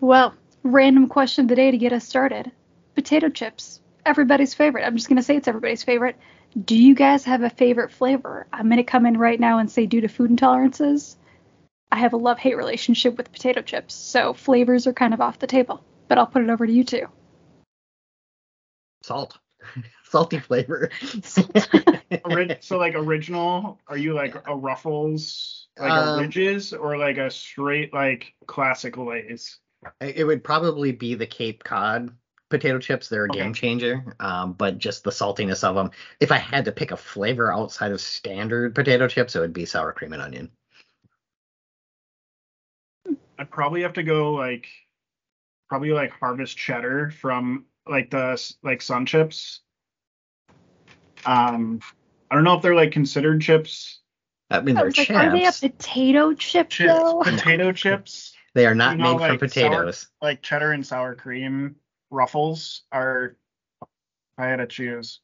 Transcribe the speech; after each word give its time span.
Well, 0.00 0.34
random 0.62 1.08
question 1.08 1.44
of 1.44 1.48
the 1.48 1.56
day 1.56 1.70
to 1.70 1.78
get 1.78 1.92
us 1.92 2.06
started. 2.06 2.50
Potato 2.94 3.28
chips. 3.28 3.80
Everybody's 4.04 4.54
favorite. 4.54 4.84
I'm 4.84 4.96
just 4.96 5.08
going 5.08 5.16
to 5.16 5.22
say 5.22 5.36
it's 5.36 5.48
everybody's 5.48 5.82
favorite. 5.82 6.16
Do 6.62 6.76
you 6.76 6.94
guys 6.94 7.24
have 7.24 7.42
a 7.42 7.50
favorite 7.50 7.90
flavor? 7.90 8.46
I'm 8.52 8.66
going 8.66 8.76
to 8.76 8.84
come 8.84 9.06
in 9.06 9.16
right 9.16 9.40
now 9.40 9.58
and 9.58 9.70
say, 9.70 9.86
due 9.86 10.02
to 10.02 10.08
food 10.08 10.30
intolerances, 10.30 11.16
I 11.90 11.98
have 11.98 12.12
a 12.12 12.18
love 12.18 12.38
hate 12.38 12.56
relationship 12.56 13.16
with 13.16 13.32
potato 13.32 13.62
chips. 13.62 13.94
So 13.94 14.34
flavors 14.34 14.86
are 14.86 14.92
kind 14.92 15.14
of 15.14 15.20
off 15.20 15.38
the 15.38 15.46
table. 15.46 15.82
But 16.06 16.18
I'll 16.18 16.26
put 16.26 16.42
it 16.42 16.50
over 16.50 16.66
to 16.66 16.72
you 16.72 16.84
two. 16.84 17.06
Salt. 19.02 19.38
Salty 20.04 20.38
flavor. 20.38 20.90
Ori- 22.24 22.58
so 22.60 22.78
like 22.78 22.94
original, 22.94 23.80
are 23.88 23.96
you 23.96 24.12
like 24.14 24.36
a 24.46 24.54
Ruffles, 24.54 25.66
like 25.78 25.90
Um, 25.90 26.18
a 26.18 26.22
Ridges, 26.22 26.72
or 26.72 26.98
like 26.98 27.16
a 27.16 27.30
straight 27.30 27.92
like 27.92 28.34
classic 28.46 28.96
Lay's? 28.96 29.58
It 30.00 30.26
would 30.26 30.44
probably 30.44 30.92
be 30.92 31.14
the 31.14 31.26
Cape 31.26 31.64
Cod 31.64 32.10
potato 32.50 32.78
chips. 32.78 33.08
They're 33.08 33.24
a 33.24 33.28
Okay. 33.28 33.40
game 33.40 33.54
changer. 33.54 34.04
Um, 34.20 34.52
but 34.52 34.78
just 34.78 35.04
the 35.04 35.10
saltiness 35.10 35.64
of 35.64 35.74
them. 35.74 35.90
If 36.20 36.30
I 36.30 36.38
had 36.38 36.64
to 36.66 36.72
pick 36.72 36.90
a 36.90 36.96
flavor 36.96 37.52
outside 37.52 37.92
of 37.92 38.00
standard 38.00 38.74
potato 38.74 39.08
chips, 39.08 39.34
it 39.34 39.40
would 39.40 39.52
be 39.52 39.64
sour 39.64 39.92
cream 39.92 40.12
and 40.12 40.22
onion. 40.22 40.50
I'd 43.38 43.50
probably 43.50 43.82
have 43.82 43.94
to 43.94 44.02
go 44.02 44.32
like 44.32 44.68
probably 45.68 45.90
like 45.90 46.12
harvest 46.12 46.56
cheddar 46.56 47.10
from 47.10 47.64
like 47.88 48.10
the 48.10 48.40
like 48.62 48.80
sun 48.80 49.06
chips. 49.06 49.60
Um, 51.26 51.80
I 52.30 52.34
don't 52.34 52.44
know 52.44 52.54
if 52.54 52.62
they're 52.62 52.74
like 52.74 52.92
considered 52.92 53.40
chips. 53.40 54.00
I 54.50 54.60
mean, 54.60 54.74
they're 54.76 54.84
was 54.84 54.96
like, 54.96 55.10
are 55.10 55.30
they 55.30 55.46
a 55.46 55.52
potato 55.52 56.34
chip 56.34 56.68
Chips, 56.68 56.94
though? 56.94 57.20
potato 57.22 57.72
chips, 57.72 58.33
They 58.54 58.66
are 58.66 58.74
not 58.74 58.96
you 58.96 59.02
know, 59.02 59.18
made 59.18 59.18
from 59.18 59.20
like 59.20 59.30
sour- 59.30 59.48
potatoes. 59.48 60.08
like 60.22 60.42
cheddar 60.42 60.72
and 60.72 60.86
sour 60.86 61.14
cream 61.14 61.76
ruffles 62.10 62.82
are. 62.92 63.36
if 63.82 63.88
I 64.38 64.46
had 64.46 64.56
to 64.56 64.66
choose. 64.66 65.20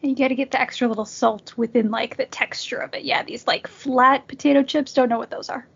You 0.00 0.14
got 0.14 0.28
to 0.28 0.36
get 0.36 0.52
the 0.52 0.60
extra 0.60 0.86
little 0.86 1.04
salt 1.04 1.54
within 1.56 1.90
like 1.90 2.16
the 2.16 2.26
texture 2.26 2.76
of 2.76 2.94
it. 2.94 3.04
Yeah, 3.04 3.24
these 3.24 3.46
like 3.46 3.66
flat 3.66 4.28
potato 4.28 4.62
chips, 4.62 4.92
don't 4.92 5.08
know 5.08 5.18
what 5.18 5.30
those 5.30 5.48
are. 5.48 5.66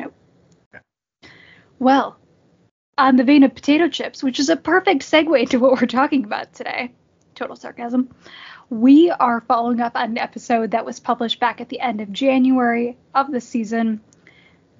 Nope. 0.00 0.14
Well, 1.78 2.18
on 2.96 3.16
the 3.16 3.22
vein 3.22 3.44
of 3.44 3.54
potato 3.54 3.88
chips, 3.88 4.24
which 4.24 4.40
is 4.40 4.48
a 4.48 4.56
perfect 4.56 5.02
segue 5.02 5.50
to 5.50 5.58
what 5.58 5.80
we're 5.80 5.86
talking 5.86 6.24
about 6.24 6.52
today, 6.52 6.92
total 7.36 7.54
sarcasm, 7.54 8.08
we 8.70 9.10
are 9.10 9.40
following 9.42 9.80
up 9.80 9.94
on 9.94 10.10
an 10.10 10.18
episode 10.18 10.72
that 10.72 10.84
was 10.84 10.98
published 10.98 11.38
back 11.38 11.60
at 11.60 11.68
the 11.68 11.80
end 11.80 12.00
of 12.00 12.12
January 12.12 12.96
of 13.14 13.30
the 13.30 13.40
season. 13.40 14.00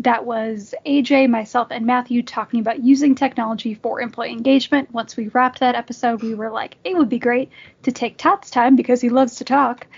That 0.00 0.24
was 0.24 0.74
AJ, 0.86 1.28
myself, 1.28 1.68
and 1.70 1.84
Matthew 1.84 2.22
talking 2.22 2.60
about 2.60 2.84
using 2.84 3.16
technology 3.16 3.74
for 3.74 4.00
employee 4.00 4.30
engagement. 4.30 4.92
Once 4.92 5.16
we 5.16 5.28
wrapped 5.28 5.58
that 5.58 5.74
episode, 5.74 6.22
we 6.22 6.34
were 6.34 6.50
like, 6.50 6.76
it 6.84 6.96
would 6.96 7.08
be 7.08 7.18
great 7.18 7.50
to 7.82 7.90
take 7.90 8.16
Todd's 8.16 8.50
time 8.50 8.76
because 8.76 9.00
he 9.00 9.08
loves 9.08 9.36
to 9.36 9.44
talk 9.44 9.88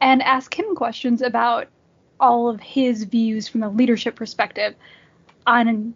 and 0.00 0.22
ask 0.22 0.56
him 0.56 0.76
questions 0.76 1.22
about 1.22 1.66
all 2.20 2.48
of 2.48 2.60
his 2.60 3.04
views 3.04 3.48
from 3.48 3.64
a 3.64 3.68
leadership 3.68 4.14
perspective 4.14 4.74
on 5.46 5.94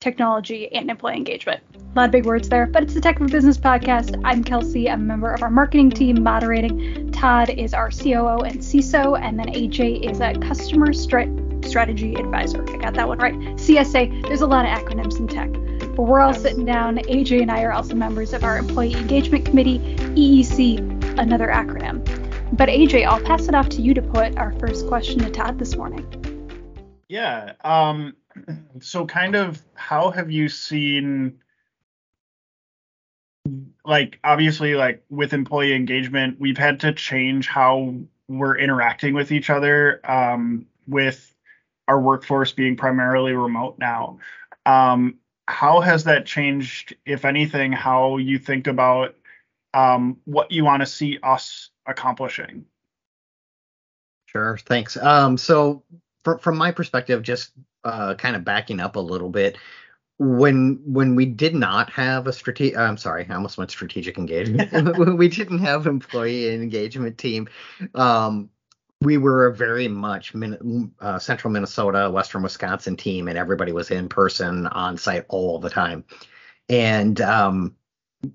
technology 0.00 0.72
and 0.72 0.90
employee 0.90 1.16
engagement. 1.16 1.62
A 1.76 1.98
lot 1.98 2.06
of 2.06 2.10
big 2.10 2.24
words 2.24 2.48
there, 2.48 2.66
but 2.66 2.82
it's 2.82 2.94
the 2.94 3.00
Tech 3.00 3.18
for 3.18 3.28
Business 3.28 3.58
podcast. 3.58 4.20
I'm 4.24 4.42
Kelsey. 4.42 4.88
I'm 4.88 5.02
a 5.02 5.04
member 5.04 5.32
of 5.32 5.42
our 5.42 5.50
marketing 5.50 5.90
team 5.90 6.22
moderating. 6.22 7.12
Todd 7.12 7.50
is 7.50 7.74
our 7.74 7.90
COO 7.90 8.38
and 8.38 8.58
CISO, 8.58 9.20
and 9.20 9.38
then 9.38 9.46
AJ 9.48 10.10
is 10.10 10.20
a 10.20 10.32
customer 10.34 10.92
stra- 10.92 11.49
strategy 11.70 12.14
advisor. 12.16 12.64
I 12.68 12.76
got 12.76 12.94
that 12.94 13.06
one 13.06 13.18
right. 13.18 13.34
CSA. 13.34 14.26
There's 14.26 14.40
a 14.40 14.46
lot 14.46 14.66
of 14.66 14.72
acronyms 14.72 15.18
in 15.18 15.28
tech. 15.28 15.50
But 15.94 16.02
we're 16.02 16.20
all 16.20 16.34
sitting 16.34 16.64
down. 16.64 16.98
AJ 16.98 17.42
and 17.42 17.50
I 17.50 17.62
are 17.62 17.72
also 17.72 17.94
members 17.94 18.32
of 18.32 18.42
our 18.42 18.58
employee 18.58 18.94
engagement 18.94 19.46
committee, 19.46 19.78
EEC, 20.16 21.18
another 21.18 21.46
acronym. 21.46 22.04
But 22.56 22.68
AJ, 22.68 23.06
I'll 23.06 23.22
pass 23.22 23.46
it 23.46 23.54
off 23.54 23.68
to 23.70 23.82
you 23.82 23.94
to 23.94 24.02
put 24.02 24.36
our 24.36 24.52
first 24.58 24.88
question 24.88 25.20
to 25.20 25.30
Todd 25.30 25.58
this 25.58 25.76
morning. 25.76 26.04
Yeah. 27.08 27.52
Um. 27.64 28.16
So, 28.80 29.06
kind 29.06 29.34
of, 29.34 29.60
how 29.74 30.10
have 30.10 30.30
you 30.30 30.48
seen, 30.48 31.40
like, 33.84 34.18
obviously, 34.22 34.74
like 34.74 35.02
with 35.10 35.32
employee 35.32 35.74
engagement, 35.74 36.38
we've 36.38 36.58
had 36.58 36.80
to 36.80 36.92
change 36.92 37.48
how 37.48 37.94
we're 38.28 38.56
interacting 38.56 39.14
with 39.14 39.32
each 39.32 39.50
other. 39.50 40.00
Um, 40.08 40.66
with 40.86 41.29
our 41.90 42.00
workforce 42.00 42.52
being 42.52 42.76
primarily 42.76 43.32
remote 43.32 43.76
now. 43.76 44.20
Um, 44.64 45.16
how 45.48 45.80
has 45.80 46.04
that 46.04 46.24
changed, 46.24 46.94
if 47.04 47.24
anything, 47.24 47.72
how 47.72 48.18
you 48.18 48.38
think 48.38 48.68
about 48.68 49.16
um, 49.74 50.16
what 50.24 50.52
you 50.52 50.64
want 50.64 50.82
to 50.82 50.86
see 50.86 51.18
us 51.24 51.70
accomplishing? 51.86 52.64
Sure, 54.26 54.56
thanks. 54.56 54.96
Um, 54.96 55.36
so 55.36 55.82
from 56.22 56.38
from 56.38 56.56
my 56.56 56.70
perspective, 56.70 57.24
just 57.24 57.50
uh, 57.82 58.14
kind 58.14 58.36
of 58.36 58.44
backing 58.44 58.78
up 58.78 58.94
a 58.94 59.00
little 59.00 59.30
bit, 59.30 59.58
when 60.18 60.80
when 60.84 61.16
we 61.16 61.26
did 61.26 61.56
not 61.56 61.90
have 61.90 62.28
a 62.28 62.32
strategic, 62.32 62.78
I'm 62.78 62.96
sorry, 62.96 63.26
I 63.28 63.34
almost 63.34 63.58
went 63.58 63.72
strategic 63.72 64.16
engagement. 64.16 64.70
when 64.96 65.16
we 65.22 65.26
didn't 65.26 65.58
have 65.58 65.88
employee 65.88 66.54
engagement 66.54 67.18
team, 67.18 67.48
um, 67.96 68.48
we 69.00 69.16
were 69.16 69.46
a 69.46 69.54
very 69.54 69.88
much 69.88 70.34
Min- 70.34 70.92
uh, 71.00 71.18
central 71.18 71.52
Minnesota, 71.52 72.10
western 72.10 72.42
Wisconsin 72.42 72.96
team, 72.96 73.28
and 73.28 73.38
everybody 73.38 73.72
was 73.72 73.90
in 73.90 74.08
person 74.08 74.66
on 74.68 74.96
site 74.96 75.24
all 75.28 75.58
the 75.58 75.70
time, 75.70 76.04
and 76.68 77.20
um, 77.20 77.74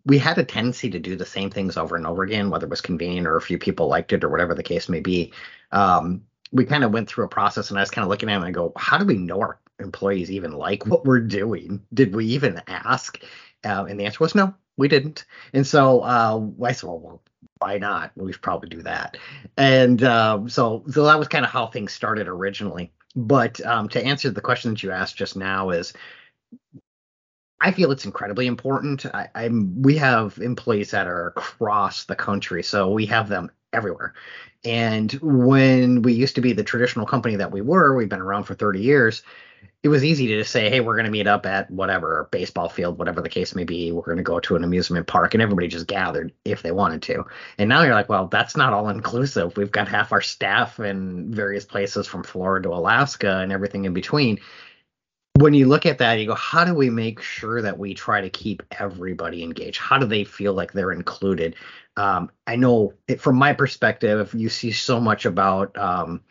we 0.06 0.18
had 0.18 0.38
a 0.38 0.44
tendency 0.44 0.90
to 0.90 1.00
do 1.00 1.16
the 1.16 1.26
same 1.26 1.50
things 1.50 1.78
over 1.78 1.96
and 1.96 2.08
over 2.08 2.24
again, 2.24 2.50
whether 2.50 2.66
it 2.66 2.72
was 2.72 2.82
convenient 2.82 3.28
or 3.28 3.38
a 3.38 3.42
few 3.42 3.58
people 3.58 3.88
liked 3.88 4.14
it 4.14 4.24
or 4.24 4.30
whatever 4.30 4.56
the 4.56 4.64
case 4.64 4.90
may 4.90 5.00
be. 5.00 5.32
Um, 5.72 6.24
we 6.52 6.66
kind 6.66 6.84
of 6.84 6.92
went 6.92 7.08
through 7.08 7.26
a 7.26 7.30
process, 7.30 7.70
and 7.70 7.78
I 7.78 7.82
was 7.82 7.92
kind 7.92 8.04
of 8.04 8.10
looking 8.10 8.30
at 8.30 8.34
it 8.34 8.38
and 8.38 8.46
I 8.46 8.52
go, 8.52 8.72
how 8.78 8.98
do 8.98 9.06
we 9.06 9.18
know 9.18 9.40
our 9.42 9.60
employees 9.80 10.32
even 10.32 10.52
like 10.54 10.86
what 10.86 11.06
we're 11.06 11.20
doing? 11.20 11.84
Did 11.94 12.16
we 12.16 12.26
even 12.28 12.62
ask? 12.68 13.22
Uh, 13.64 13.86
and 13.90 14.00
the 14.00 14.06
answer 14.06 14.20
was 14.22 14.36
no, 14.36 14.54
we 14.78 14.88
didn't. 14.88 15.26
And 15.54 15.66
so 15.66 16.02
uh, 16.02 16.42
I 16.64 16.72
said, 16.72 16.88
well, 16.88 17.22
why 17.60 17.78
not? 17.78 18.12
We 18.16 18.32
should 18.32 18.42
probably 18.42 18.70
do 18.70 18.82
that. 18.84 19.18
And 19.58 20.04
um, 20.04 20.50
so, 20.50 20.84
so 20.90 21.06
that 21.06 21.20
was 21.20 21.28
kind 21.28 21.46
of 21.46 21.52
how 21.52 21.68
things 21.68 21.94
started 21.94 22.28
originally. 22.28 22.92
But 23.16 23.66
um, 23.66 23.88
to 23.90 24.04
answer 24.04 24.30
the 24.30 24.42
question 24.42 24.72
that 24.72 24.84
you 24.84 24.92
asked 24.92 25.16
just 25.16 25.38
now 25.38 25.70
is 25.70 25.94
I 27.62 27.72
feel 27.72 27.92
it's 27.92 28.06
incredibly 28.06 28.48
important. 28.48 29.06
I, 29.06 29.30
I'm 29.34 29.82
we 29.82 29.98
have 29.98 30.38
employees 30.40 30.92
that 30.92 31.08
are 31.08 31.28
across 31.28 32.04
the 32.04 32.16
country, 32.16 32.62
so 32.62 32.92
we 32.92 33.06
have 33.08 33.30
them 33.30 33.50
everywhere. 33.72 34.14
And 34.64 35.12
when 35.22 36.02
we 36.02 36.14
used 36.14 36.36
to 36.36 36.42
be 36.42 36.54
the 36.54 36.64
traditional 36.64 37.06
company 37.06 37.36
that 37.38 37.52
we 37.52 37.62
were, 37.62 37.96
we've 37.96 38.10
been 38.10 38.22
around 38.22 38.44
for 38.44 38.56
30 38.56 38.82
years. 38.82 39.24
It 39.84 39.90
was 39.90 40.04
easy 40.04 40.26
to 40.28 40.40
just 40.40 40.52
say, 40.52 40.70
hey, 40.72 40.80
we're 40.80 40.96
going 40.96 41.06
to 41.06 41.12
meet 41.12 41.28
up 41.28 41.46
at 41.46 41.70
whatever 41.70 42.28
baseball 42.32 42.70
field, 42.70 42.98
whatever 42.98 43.22
the 43.22 43.30
case 43.30 43.54
may 43.54 43.66
be. 43.66 43.92
We're 43.92 44.02
going 44.02 44.18
to 44.18 44.24
go 44.24 44.40
to 44.40 44.56
an 44.56 44.64
amusement 44.64 45.06
park, 45.06 45.36
and 45.36 45.44
everybody 45.44 45.68
just 45.68 45.86
gathered 45.86 46.34
if 46.44 46.64
they 46.64 46.72
wanted 46.72 47.04
to. 47.04 47.24
And 47.60 47.70
now 47.70 47.84
you're 47.84 47.94
like, 47.94 48.10
well, 48.10 48.28
that's 48.28 48.58
not 48.58 48.74
all 48.74 48.90
inclusive. 48.90 49.56
We've 49.58 49.72
got 49.72 49.88
half 49.88 50.12
our 50.12 50.22
staff 50.22 50.80
in 50.80 51.32
various 51.32 51.66
places 51.66 52.08
from 52.08 52.24
Florida 52.24 52.68
to 52.68 52.74
Alaska 52.74 53.38
and 53.38 53.52
everything 53.52 53.86
in 53.86 53.94
between 53.94 54.40
when 55.36 55.54
you 55.54 55.68
look 55.68 55.86
at 55.86 55.98
that, 55.98 56.14
you 56.14 56.28
go, 56.28 56.36
how 56.36 56.64
do 56.64 56.74
we 56.74 56.90
make 56.90 57.22
sure 57.22 57.62
that 57.62 57.78
we 57.78 57.94
try 57.94 58.22
to 58.22 58.30
keep 58.30 58.64
everybody 58.80 59.44
engaged? 59.44 59.80
How 59.80 59.98
do 59.98 60.06
they 60.06 60.24
feel 60.24 60.54
like 60.54 60.72
they're 60.72 60.94
included? 60.94 61.56
Um, 61.98 62.32
I 62.48 62.56
know 62.56 62.94
it, 63.08 63.20
from 63.20 63.36
my 63.36 63.52
perspective, 63.52 64.34
you 64.34 64.48
see 64.48 64.72
so 64.72 65.00
much 65.00 65.26
about 65.26 65.78
um, 65.78 66.22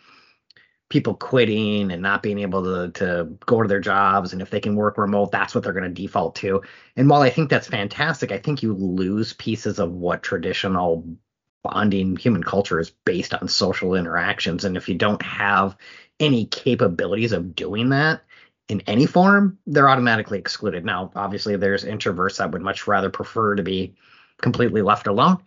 people 0.95 1.15
quitting 1.17 1.91
and 1.91 2.01
not 2.01 2.23
being 2.23 2.39
able 2.39 2.63
to, 2.63 2.93
to 2.93 3.25
go 3.47 3.61
to 3.61 3.67
their 3.67 3.81
jobs. 3.81 4.33
And 4.33 4.41
if 4.41 4.51
they 4.51 4.61
can 4.61 4.77
work 4.77 4.97
remote, 4.97 5.33
that's 5.33 5.53
what 5.53 5.65
they're 5.65 5.73
going 5.73 5.93
to 5.93 6.03
default 6.03 6.37
to. 6.37 6.63
And 6.95 7.11
while 7.11 7.21
I 7.21 7.31
think 7.31 7.51
that's 7.51 7.67
fantastic, 7.67 8.31
I 8.31 8.39
think 8.39 8.63
you 8.63 8.75
lose 8.75 9.33
pieces 9.33 9.81
of 9.81 9.91
what 9.91 10.23
traditional 10.23 11.05
bonding 11.65 12.15
human 12.15 12.45
culture 12.45 12.79
is 12.79 12.91
based 13.05 13.35
on 13.35 13.49
social 13.49 13.97
interactions. 13.97 14.65
And 14.65 14.77
if 14.77 14.89
you 14.89 14.95
don't 14.95 15.21
have 15.23 15.77
any 16.21 16.47
capabilities 16.47 17.33
of 17.33 17.57
doing 17.57 17.89
that, 17.89 18.23
in 18.69 18.81
any 18.87 19.07
form, 19.07 19.59
they're 19.67 19.89
automatically 19.89 20.39
excluded. 20.39 20.85
Now, 20.85 21.11
obviously, 21.17 21.57
there's 21.57 21.85
introverts 21.85 22.37
that 22.37 22.53
would 22.53 22.63
much 22.63 22.87
rather 22.87 23.11
prefer 23.11 23.57
to 23.57 23.65
be 23.65 23.97
completely 24.41 24.81
left 24.81 25.09
alone. 25.09 25.39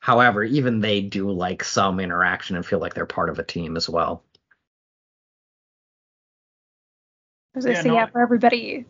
However, 0.00 0.42
even 0.42 0.80
they 0.80 1.02
do 1.02 1.30
like 1.30 1.62
some 1.62 2.00
interaction 2.00 2.56
and 2.56 2.66
feel 2.66 2.80
like 2.80 2.94
they're 2.94 3.06
part 3.06 3.30
of 3.30 3.38
a 3.38 3.44
team 3.44 3.76
as 3.76 3.88
well. 3.88 4.24
I 7.54 7.58
was 7.58 7.64
gonna 7.64 7.74
Yeah, 7.74 7.82
say, 7.82 7.90
no, 7.90 7.94
yeah, 7.94 8.06
for 8.06 8.20
everybody 8.22 8.86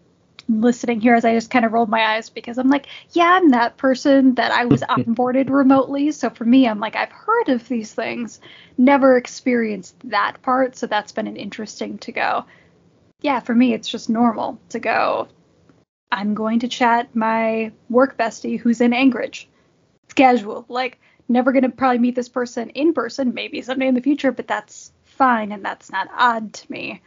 listening 0.49 1.01
here, 1.01 1.15
as 1.15 1.25
I 1.25 1.35
just 1.35 1.51
kind 1.51 1.65
of 1.65 1.73
rolled 1.73 1.89
my 1.91 2.15
eyes 2.15 2.31
because 2.31 2.59
I'm 2.59 2.69
like, 2.71 2.87
yeah, 3.13 3.39
I'm 3.41 3.51
that 3.51 3.77
person 3.77 4.35
that 4.37 4.53
I 4.53 4.67
was 4.67 4.83
onboarded 4.89 5.51
remotely. 5.51 6.11
So 6.13 6.31
for 6.31 6.45
me, 6.45 6.67
I'm 6.69 6.81
like, 6.81 6.97
I've 6.97 7.13
heard 7.13 7.49
of 7.51 7.69
these 7.69 7.95
things, 7.95 8.41
never 8.79 9.17
experienced 9.17 9.97
that 10.11 10.43
part. 10.43 10.77
So 10.77 10.87
that's 10.87 11.13
been 11.13 11.27
an 11.27 11.37
interesting 11.37 11.99
to 11.99 12.13
go. 12.13 12.45
yeah, 13.23 13.41
for 13.41 13.55
me, 13.55 13.75
it's 13.75 13.89
just 13.89 14.09
normal 14.11 14.61
to 14.71 14.79
go. 14.79 15.29
I'm 16.13 16.35
going 16.35 16.61
to 16.61 16.69
chat 16.69 17.15
my 17.15 17.73
work 17.91 18.17
bestie 18.19 18.59
who's 18.59 18.81
in 18.81 18.93
Anchorage. 18.93 19.49
It's 20.05 20.15
casual. 20.15 20.65
Like, 20.69 20.99
never 21.29 21.53
going 21.53 21.65
to 21.65 21.71
probably 21.71 21.99
meet 21.99 22.15
this 22.15 22.29
person 22.29 22.71
in 22.71 22.93
person, 22.95 23.35
maybe 23.35 23.63
someday 23.63 23.89
in 23.89 23.95
the 23.95 24.03
future, 24.03 24.33
but 24.33 24.49
that's 24.49 24.93
fine 25.05 25.53
and 25.53 25.65
that's 25.65 25.91
not 25.93 26.09
odd 26.17 26.53
to 26.55 26.73
me. 26.73 27.03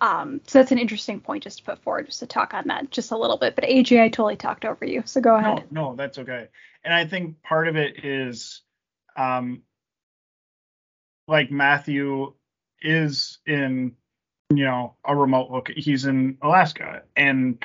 Um, 0.00 0.40
so 0.46 0.58
that's 0.58 0.72
an 0.72 0.78
interesting 0.78 1.20
point 1.20 1.42
just 1.42 1.58
to 1.58 1.64
put 1.64 1.82
forward, 1.82 2.06
just 2.06 2.20
to 2.20 2.26
talk 2.26 2.54
on 2.54 2.64
that 2.68 2.90
just 2.90 3.10
a 3.12 3.16
little 3.16 3.38
bit. 3.38 3.54
But 3.54 3.64
AJ, 3.64 4.02
I 4.02 4.08
totally 4.08 4.36
talked 4.36 4.64
over 4.64 4.84
you, 4.84 5.02
so 5.06 5.20
go 5.20 5.36
ahead. 5.36 5.64
No, 5.70 5.90
no, 5.90 5.96
that's 5.96 6.18
okay. 6.18 6.48
And 6.84 6.92
I 6.92 7.06
think 7.06 7.42
part 7.42 7.68
of 7.68 7.76
it 7.76 8.04
is, 8.04 8.62
um, 9.16 9.62
like 11.28 11.50
Matthew 11.50 12.34
is 12.80 13.38
in, 13.46 13.96
you 14.50 14.64
know, 14.64 14.94
a 15.04 15.16
remote 15.16 15.50
look. 15.50 15.68
He's 15.74 16.04
in 16.04 16.38
Alaska, 16.42 17.02
and 17.16 17.64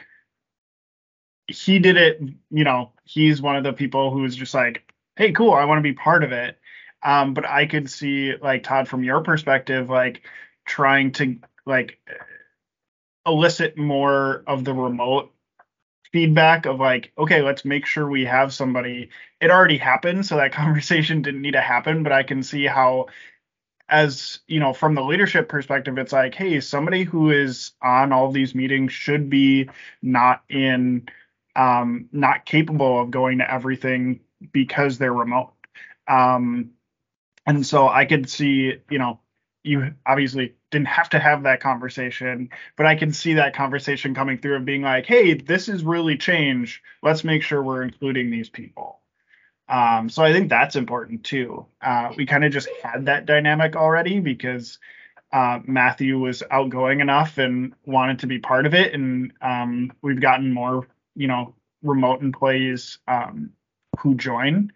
he 1.48 1.80
did 1.80 1.98
it. 1.98 2.22
You 2.50 2.63
know, 2.63 2.94
he's 3.04 3.42
one 3.42 3.57
of 3.57 3.63
the 3.63 3.74
people 3.74 4.12
who's 4.12 4.36
just 4.36 4.54
like, 4.54 4.92
hey, 5.16 5.31
cool, 5.34 5.54
I 5.54 5.66
want 5.66 5.80
to 5.80 5.84
be 5.84 5.94
part 5.94 6.24
of 6.24 6.31
it. 6.31 6.57
Um, 7.04 7.34
but 7.34 7.45
I 7.45 7.66
could 7.66 7.89
see 7.89 8.36
like 8.42 8.63
Todd 8.63 8.88
from 8.88 9.04
your 9.04 9.22
perspective, 9.22 9.89
like 9.89 10.22
trying 10.66 11.12
to 11.13 11.38
like 11.66 12.00
elicit 13.25 13.78
more 13.78 14.44
of 14.48 14.63
the 14.63 14.74
remote 14.74 15.31
feedback 16.12 16.66
of 16.66 16.80
like, 16.80 17.12
okay, 17.18 17.42
let's 17.42 17.63
make 17.63 17.86
sure 17.86 18.08
we 18.08 18.25
have 18.25 18.54
somebody. 18.54 19.10
It 19.40 19.52
already 19.52 19.78
happened, 19.78 20.25
so 20.25 20.38
that 20.38 20.52
conversation 20.54 21.22
didn't 21.22 21.42
need 21.42 21.52
to 21.52 21.62
happen, 21.62 22.04
but 22.04 22.12
I 22.12 22.24
can 22.24 22.44
see 22.44 22.66
how 22.66 23.08
as 23.92 24.40
you 24.48 24.60
know 24.60 24.72
from 24.74 24.96
the 24.96 25.04
leadership 25.04 25.50
perspective 25.50 25.98
it's 25.98 26.13
like 26.13 26.34
hey 26.34 26.62
somebody 26.62 27.04
who 27.04 27.30
is 27.30 27.72
on 27.81 28.13
all 28.13 28.31
these 28.31 28.56
meetings 28.56 28.94
should 28.94 29.30
be 29.30 29.69
not 30.02 30.44
in 30.50 31.06
um 31.58 32.08
not 32.13 32.46
capable 32.46 33.02
of 33.02 33.12
going 33.12 33.40
to 33.40 33.54
everything 33.54 34.22
because 34.54 34.98
they're 34.98 35.13
remote 35.13 35.52
um 36.08 36.72
and 37.46 37.66
so 37.66 37.88
i 37.90 38.06
could 38.06 38.30
see 38.30 38.75
you 38.90 38.98
know 38.98 39.19
you 39.62 39.94
obviously 40.06 40.56
didn't 40.71 40.88
have 40.88 41.09
to 41.09 41.19
have 41.19 41.44
that 41.44 41.59
conversation, 41.59 42.50
but 42.75 42.85
I 42.85 42.95
can 42.95 43.12
see 43.12 43.35
that 43.35 43.53
conversation 43.53 44.15
coming 44.15 44.38
through 44.38 44.56
of 44.56 44.65
being 44.65 44.81
like, 44.81 45.06
hey, 45.06 45.33
this 45.33 45.69
is 45.69 45.83
really 45.83 46.18
changed. 46.18 46.81
Let's 47.03 47.23
make 47.23 47.44
sure 47.44 47.62
we're 47.62 47.83
including 47.83 48.31
these 48.31 48.50
people. 48.50 49.00
Um, 49.69 50.09
so 50.09 50.23
I 50.23 50.33
think 50.33 50.50
that's 50.50 50.75
important 50.75 51.23
too. 51.23 51.65
Uh, 51.81 52.12
we 52.18 52.25
kind 52.25 52.44
of 52.44 52.51
just 52.51 52.69
had 52.83 53.06
that 53.06 53.25
dynamic 53.25 53.75
already 53.75 54.19
because 54.19 54.79
uh, 55.31 55.59
Matthew 55.65 56.19
was 56.19 56.44
outgoing 56.51 57.00
enough 57.00 57.38
and 57.38 57.74
wanted 57.85 58.19
to 58.19 58.27
be 58.27 58.39
part 58.39 58.65
of 58.65 58.74
it, 58.74 58.94
and 58.94 59.31
um, 59.41 59.91
we've 60.01 60.19
gotten 60.19 60.51
more, 60.51 60.88
you 61.15 61.27
know, 61.27 61.56
remote 61.81 62.21
employees 62.21 63.00
um, 63.07 63.51
who 64.00 64.15
join. 64.15 64.74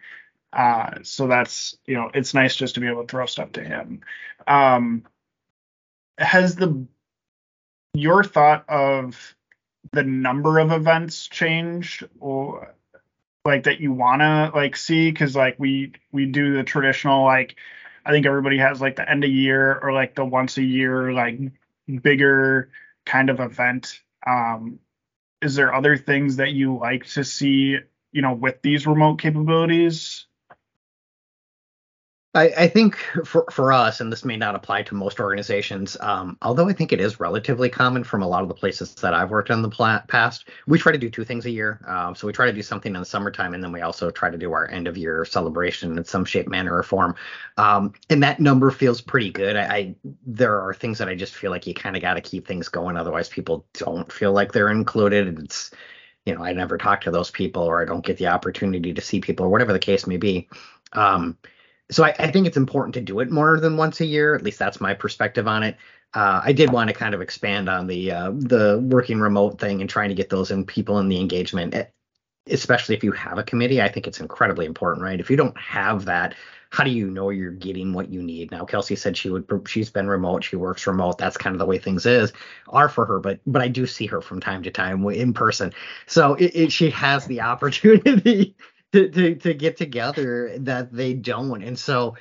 Uh, 0.53 0.91
so 1.03 1.27
that's 1.27 1.77
you 1.85 1.95
know 1.95 2.09
it's 2.13 2.33
nice 2.33 2.55
just 2.55 2.75
to 2.75 2.79
be 2.79 2.87
able 2.87 3.01
to 3.01 3.07
throw 3.07 3.25
stuff 3.25 3.51
to 3.51 3.63
him. 3.63 3.99
Um, 4.47 5.03
has 6.17 6.55
the 6.55 6.85
your 7.93 8.23
thought 8.23 8.65
of 8.69 9.35
the 9.91 10.03
number 10.03 10.59
of 10.59 10.71
events 10.71 11.27
changed 11.27 12.07
or 12.19 12.73
like 13.43 13.63
that 13.63 13.79
you 13.79 13.93
wanna 13.93 14.51
like 14.53 14.75
see? 14.75 15.11
Because 15.11 15.35
like 15.35 15.55
we 15.59 15.93
we 16.11 16.25
do 16.25 16.55
the 16.55 16.63
traditional 16.63 17.23
like 17.23 17.55
I 18.05 18.11
think 18.11 18.25
everybody 18.25 18.57
has 18.59 18.81
like 18.81 18.95
the 18.95 19.09
end 19.09 19.23
of 19.23 19.29
year 19.31 19.79
or 19.79 19.91
like 19.93 20.15
the 20.15 20.25
once 20.25 20.57
a 20.57 20.63
year 20.63 21.11
like 21.11 21.39
bigger 22.01 22.69
kind 23.05 23.29
of 23.29 23.39
event. 23.39 24.01
Um, 24.25 24.79
is 25.41 25.55
there 25.55 25.73
other 25.73 25.97
things 25.97 26.37
that 26.37 26.51
you 26.51 26.77
like 26.77 27.05
to 27.07 27.23
see 27.23 27.77
you 28.11 28.21
know 28.21 28.33
with 28.33 28.61
these 28.61 28.87
remote 28.87 29.19
capabilities 29.19 30.24
I, 32.35 32.53
I, 32.57 32.67
think 32.67 32.97
for, 33.23 33.45
for 33.49 33.71
us, 33.71 34.01
and 34.01 34.11
this 34.11 34.25
may 34.25 34.35
not 34.35 34.55
apply 34.55 34.83
to 34.83 34.95
most 34.95 35.21
organizations, 35.21 35.95
um, 36.01 36.37
although 36.41 36.67
I 36.67 36.73
think 36.73 36.91
it 36.91 36.99
is 36.99 37.17
relatively 37.17 37.69
common 37.69 38.03
from 38.03 38.21
a 38.21 38.27
lot 38.27 38.43
of 38.43 38.49
the 38.49 38.53
places 38.53 38.93
that 38.95 39.13
I've 39.13 39.31
worked 39.31 39.49
in 39.49 39.61
the 39.61 39.69
pla- 39.69 40.01
past, 40.09 40.49
we 40.67 40.77
try 40.77 40.91
to 40.91 40.97
do 40.97 41.09
two 41.09 41.23
things 41.23 41.45
a 41.45 41.49
year. 41.49 41.79
Um, 41.87 42.13
so 42.13 42.27
we 42.27 42.33
try 42.33 42.45
to 42.45 42.51
do 42.51 42.61
something 42.61 42.93
in 42.93 42.99
the 42.99 43.05
summertime, 43.05 43.53
and 43.53 43.63
then 43.63 43.71
we 43.71 43.81
also 43.81 44.11
try 44.11 44.29
to 44.29 44.37
do 44.37 44.51
our 44.51 44.69
end 44.69 44.89
of 44.89 44.97
year 44.97 45.23
celebration 45.23 45.97
in 45.97 46.03
some 46.03 46.25
shape, 46.25 46.49
manner, 46.49 46.77
or 46.77 46.83
form. 46.83 47.15
Um, 47.55 47.93
and 48.09 48.21
that 48.21 48.41
number 48.41 48.69
feels 48.69 48.99
pretty 48.99 49.31
good. 49.31 49.55
I, 49.55 49.63
I 49.63 49.95
there 50.25 50.59
are 50.59 50.73
things 50.73 50.97
that 50.97 51.07
I 51.07 51.15
just 51.15 51.35
feel 51.35 51.51
like 51.51 51.65
you 51.65 51.73
kind 51.73 51.95
of 51.95 52.01
got 52.01 52.15
to 52.15 52.21
keep 52.21 52.45
things 52.45 52.67
going, 52.67 52.97
otherwise 52.97 53.29
people 53.29 53.65
don't 53.73 54.11
feel 54.11 54.33
like 54.33 54.51
they're 54.51 54.69
included. 54.69 55.39
It's 55.39 55.71
you 56.25 56.35
know 56.35 56.43
I 56.43 56.51
never 56.51 56.77
talk 56.77 56.99
to 57.01 57.11
those 57.11 57.31
people, 57.31 57.63
or 57.63 57.81
I 57.81 57.85
don't 57.85 58.05
get 58.05 58.17
the 58.17 58.27
opportunity 58.27 58.93
to 58.93 59.01
see 59.01 59.21
people, 59.21 59.45
or 59.45 59.49
whatever 59.49 59.71
the 59.71 59.79
case 59.79 60.05
may 60.05 60.17
be. 60.17 60.49
Um, 60.91 61.37
so 61.91 62.03
I, 62.03 62.15
I, 62.17 62.31
think 62.31 62.47
it's 62.47 62.57
important 62.57 62.93
to 62.95 63.01
do 63.01 63.19
it 63.19 63.29
more 63.29 63.59
than 63.59 63.77
once 63.77 64.01
a 64.01 64.05
year. 64.05 64.35
At 64.35 64.43
least 64.43 64.59
that's 64.59 64.81
my 64.81 64.93
perspective 64.93 65.47
on 65.47 65.63
it. 65.63 65.77
Uh, 66.13 66.41
I 66.43 66.53
did 66.53 66.71
want 66.71 66.87
to 66.89 66.95
kind 66.95 67.13
of 67.13 67.21
expand 67.21 67.69
on 67.69 67.87
the 67.87 68.11
uh, 68.11 68.31
the 68.33 68.79
working 68.89 69.19
remote 69.19 69.59
thing 69.59 69.81
and 69.81 69.89
trying 69.89 70.09
to 70.09 70.15
get 70.15 70.29
those 70.29 70.49
in 70.49 70.65
people 70.65 70.99
in 70.99 71.09
the 71.09 71.19
engagement, 71.19 71.75
especially 72.47 72.95
if 72.95 73.03
you 73.03 73.11
have 73.11 73.37
a 73.37 73.43
committee. 73.43 73.81
I 73.81 73.89
think 73.89 74.07
it's 74.07 74.19
incredibly 74.19 74.65
important, 74.65 75.03
right? 75.03 75.19
If 75.19 75.29
you 75.29 75.35
don't 75.35 75.57
have 75.57 76.05
that, 76.05 76.33
how 76.69 76.83
do 76.83 76.89
you 76.89 77.09
know 77.09 77.29
you're 77.29 77.51
getting 77.51 77.93
what 77.93 78.09
you 78.09 78.21
need? 78.21 78.49
Now, 78.51 78.65
Kelsey 78.65 78.95
said 78.95 79.17
she 79.17 79.29
would. 79.29 79.45
She's 79.67 79.89
been 79.89 80.07
remote. 80.07 80.43
She 80.43 80.55
works 80.55 80.87
remote. 80.87 81.17
That's 81.17 81.37
kind 81.37 81.53
of 81.53 81.59
the 81.59 81.65
way 81.65 81.77
things 81.77 82.05
is 82.05 82.33
are 82.69 82.89
for 82.89 83.05
her. 83.05 83.19
But 83.19 83.41
but 83.45 83.61
I 83.61 83.67
do 83.67 83.85
see 83.85 84.05
her 84.07 84.21
from 84.21 84.39
time 84.39 84.63
to 84.63 84.71
time 84.71 85.05
in 85.09 85.33
person. 85.33 85.73
So 86.07 86.35
it, 86.35 86.55
it, 86.55 86.71
she 86.71 86.89
has 86.91 87.27
the 87.27 87.41
opportunity 87.53 88.55
to, 88.95 89.09
to, 89.09 89.35
to 89.35 89.53
get 89.53 89.75
together 89.75 90.57
that 90.59 90.93
they 90.93 91.13
don't. 91.13 91.61
And 91.61 91.77
so 91.77 92.15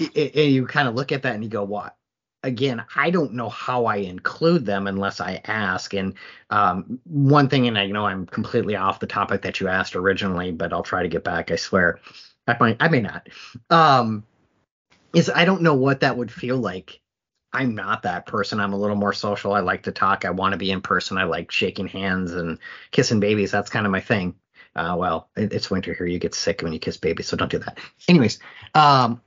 it, 0.00 0.10
it, 0.16 0.48
you 0.50 0.66
kind 0.66 0.88
of 0.88 0.94
look 0.96 1.12
at 1.12 1.22
that 1.22 1.34
and 1.34 1.44
you 1.44 1.50
go, 1.50 1.62
what? 1.62 1.96
Again, 2.42 2.84
I 2.94 3.10
don't 3.10 3.34
know 3.34 3.48
how 3.48 3.86
I 3.86 3.96
include 3.96 4.66
them 4.66 4.86
unless 4.86 5.20
I 5.20 5.40
ask. 5.44 5.94
And 5.94 6.14
um, 6.50 6.98
one 7.04 7.48
thing, 7.48 7.68
and 7.68 7.78
I 7.78 7.86
know 7.86 8.06
I'm 8.06 8.26
completely 8.26 8.76
off 8.76 9.00
the 9.00 9.06
topic 9.06 9.42
that 9.42 9.60
you 9.60 9.68
asked 9.68 9.96
originally, 9.96 10.52
but 10.52 10.72
I'll 10.72 10.82
try 10.82 11.02
to 11.02 11.08
get 11.08 11.24
back. 11.24 11.50
I 11.50 11.56
swear. 11.56 12.00
I 12.48 12.56
might, 12.58 12.76
I 12.80 12.88
may 12.88 13.00
not. 13.00 13.28
Um, 13.70 14.24
is 15.14 15.30
I 15.30 15.44
don't 15.44 15.62
know 15.62 15.74
what 15.74 16.00
that 16.00 16.16
would 16.16 16.30
feel 16.30 16.56
like 16.58 17.00
I'm 17.52 17.74
not 17.74 18.02
that 18.02 18.26
person. 18.26 18.60
I'm 18.60 18.72
a 18.72 18.78
little 18.78 18.96
more 18.96 19.12
social. 19.12 19.52
I 19.52 19.60
like 19.60 19.84
to 19.84 19.92
talk. 19.92 20.24
I 20.24 20.30
want 20.30 20.52
to 20.52 20.58
be 20.58 20.70
in 20.70 20.80
person. 20.80 21.18
I 21.18 21.24
like 21.24 21.50
shaking 21.50 21.86
hands 21.86 22.32
and 22.32 22.58
kissing 22.90 23.20
babies. 23.20 23.50
That's 23.50 23.70
kind 23.70 23.86
of 23.86 23.92
my 23.92 24.00
thing. 24.00 24.34
Uh, 24.76 24.94
well, 24.96 25.30
it, 25.36 25.52
it's 25.52 25.70
winter 25.70 25.94
here. 25.94 26.06
You 26.06 26.18
get 26.18 26.34
sick 26.34 26.60
when 26.62 26.72
you 26.72 26.78
kiss 26.78 26.98
babies, 26.98 27.26
so 27.26 27.36
don't 27.36 27.50
do 27.50 27.58
that. 27.58 27.78
Anyways, 28.08 28.38
um, 28.74 29.22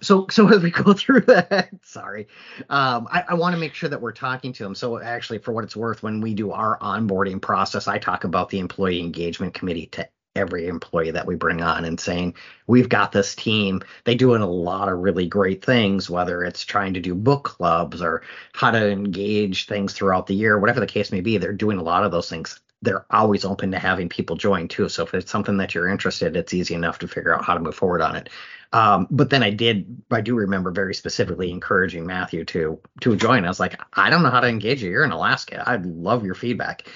so 0.00 0.26
so 0.30 0.48
as 0.48 0.62
we 0.62 0.70
go 0.70 0.92
through 0.94 1.22
that, 1.22 1.70
sorry, 1.82 2.28
um, 2.70 3.08
I, 3.10 3.24
I 3.30 3.34
want 3.34 3.54
to 3.54 3.60
make 3.60 3.74
sure 3.74 3.88
that 3.88 4.00
we're 4.00 4.12
talking 4.12 4.52
to 4.54 4.62
them. 4.62 4.74
So 4.74 5.00
actually, 5.00 5.38
for 5.38 5.52
what 5.52 5.64
it's 5.64 5.76
worth, 5.76 6.02
when 6.02 6.20
we 6.20 6.32
do 6.32 6.52
our 6.52 6.78
onboarding 6.78 7.42
process, 7.42 7.88
I 7.88 7.98
talk 7.98 8.24
about 8.24 8.48
the 8.48 8.60
employee 8.60 9.00
engagement 9.00 9.52
committee 9.52 9.86
to 9.86 10.08
every 10.36 10.68
employee 10.68 11.10
that 11.10 11.26
we 11.26 11.34
bring 11.34 11.62
on 11.62 11.86
and 11.86 11.98
saying 11.98 12.34
we've 12.66 12.90
got 12.90 13.10
this 13.10 13.34
team 13.34 13.80
they 14.04 14.14
doing 14.14 14.42
a 14.42 14.46
lot 14.46 14.86
of 14.86 14.98
really 14.98 15.26
great 15.26 15.64
things 15.64 16.10
whether 16.10 16.44
it's 16.44 16.62
trying 16.62 16.92
to 16.92 17.00
do 17.00 17.14
book 17.14 17.44
clubs 17.44 18.02
or 18.02 18.22
how 18.52 18.70
to 18.70 18.90
engage 18.90 19.66
things 19.66 19.94
throughout 19.94 20.26
the 20.26 20.34
year 20.34 20.58
whatever 20.58 20.78
the 20.78 20.86
case 20.86 21.10
may 21.10 21.22
be 21.22 21.38
they're 21.38 21.54
doing 21.54 21.78
a 21.78 21.82
lot 21.82 22.04
of 22.04 22.12
those 22.12 22.28
things 22.28 22.60
they're 22.82 23.06
always 23.10 23.44
open 23.44 23.70
to 23.72 23.78
having 23.78 24.08
people 24.08 24.36
join 24.36 24.68
too. 24.68 24.88
So 24.88 25.04
if 25.04 25.14
it's 25.14 25.30
something 25.30 25.56
that 25.56 25.74
you're 25.74 25.88
interested, 25.88 26.36
it's 26.36 26.54
easy 26.54 26.74
enough 26.74 26.98
to 27.00 27.08
figure 27.08 27.34
out 27.34 27.44
how 27.44 27.54
to 27.54 27.60
move 27.60 27.74
forward 27.74 28.02
on 28.02 28.16
it. 28.16 28.28
Um, 28.72 29.06
but 29.10 29.30
then 29.30 29.42
I 29.42 29.50
did, 29.50 30.02
I 30.10 30.20
do 30.20 30.34
remember 30.34 30.70
very 30.70 30.94
specifically 30.94 31.50
encouraging 31.50 32.06
Matthew 32.06 32.44
to 32.46 32.78
to 33.00 33.16
join. 33.16 33.44
I 33.44 33.48
was 33.48 33.60
like, 33.60 33.80
I 33.94 34.10
don't 34.10 34.22
know 34.22 34.30
how 34.30 34.40
to 34.40 34.48
engage 34.48 34.82
you. 34.82 34.90
You're 34.90 35.04
in 35.04 35.12
Alaska. 35.12 35.62
I'd 35.66 35.86
love 35.86 36.24
your 36.24 36.34
feedback. 36.34 36.88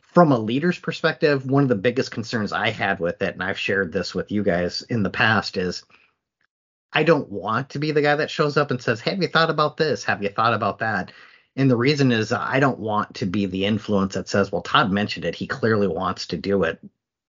From 0.00 0.32
a 0.32 0.38
leader's 0.38 0.78
perspective, 0.78 1.48
one 1.48 1.62
of 1.62 1.68
the 1.68 1.76
biggest 1.76 2.10
concerns 2.10 2.52
I 2.52 2.70
had 2.70 2.98
with 2.98 3.22
it, 3.22 3.34
and 3.34 3.42
I've 3.42 3.58
shared 3.58 3.92
this 3.92 4.14
with 4.14 4.32
you 4.32 4.42
guys 4.42 4.82
in 4.82 5.04
the 5.04 5.10
past, 5.10 5.56
is 5.56 5.84
I 6.92 7.04
don't 7.04 7.30
want 7.30 7.70
to 7.70 7.78
be 7.78 7.92
the 7.92 8.02
guy 8.02 8.16
that 8.16 8.30
shows 8.30 8.56
up 8.56 8.70
and 8.70 8.82
says, 8.82 9.00
Have 9.02 9.22
you 9.22 9.28
thought 9.28 9.50
about 9.50 9.76
this? 9.76 10.04
Have 10.04 10.22
you 10.22 10.28
thought 10.28 10.54
about 10.54 10.80
that? 10.80 11.12
And 11.56 11.70
the 11.70 11.76
reason 11.76 12.12
is 12.12 12.32
I 12.32 12.60
don't 12.60 12.78
want 12.78 13.14
to 13.16 13.26
be 13.26 13.46
the 13.46 13.64
influence 13.64 14.14
that 14.14 14.28
says, 14.28 14.52
well, 14.52 14.62
Todd 14.62 14.90
mentioned 14.90 15.24
it. 15.24 15.34
He 15.34 15.46
clearly 15.46 15.88
wants 15.88 16.26
to 16.28 16.36
do 16.36 16.62
it. 16.62 16.78